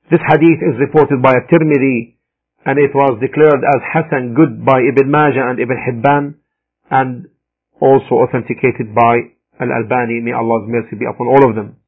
This 0.10 0.24
hadith 0.32 0.64
is 0.64 0.80
reported 0.80 1.22
by 1.22 1.36
At-Tirmidhi 1.36 2.16
and 2.66 2.80
it 2.80 2.96
was 2.96 3.20
declared 3.22 3.62
as 3.62 3.80
Hasan 3.94 4.34
good 4.34 4.66
by 4.66 4.80
Ibn 4.80 5.12
Majah 5.12 5.44
and 5.44 5.60
Ibn 5.60 5.78
Hibban 5.78 6.24
and 6.90 7.28
also 7.80 8.24
authenticated 8.24 8.96
by 8.96 9.36
Al-Albani, 9.60 10.24
may 10.24 10.32
Allah's 10.32 10.68
mercy 10.68 10.96
be 10.96 11.06
upon 11.06 11.28
all 11.28 11.44
of 11.50 11.56
them. 11.56 11.79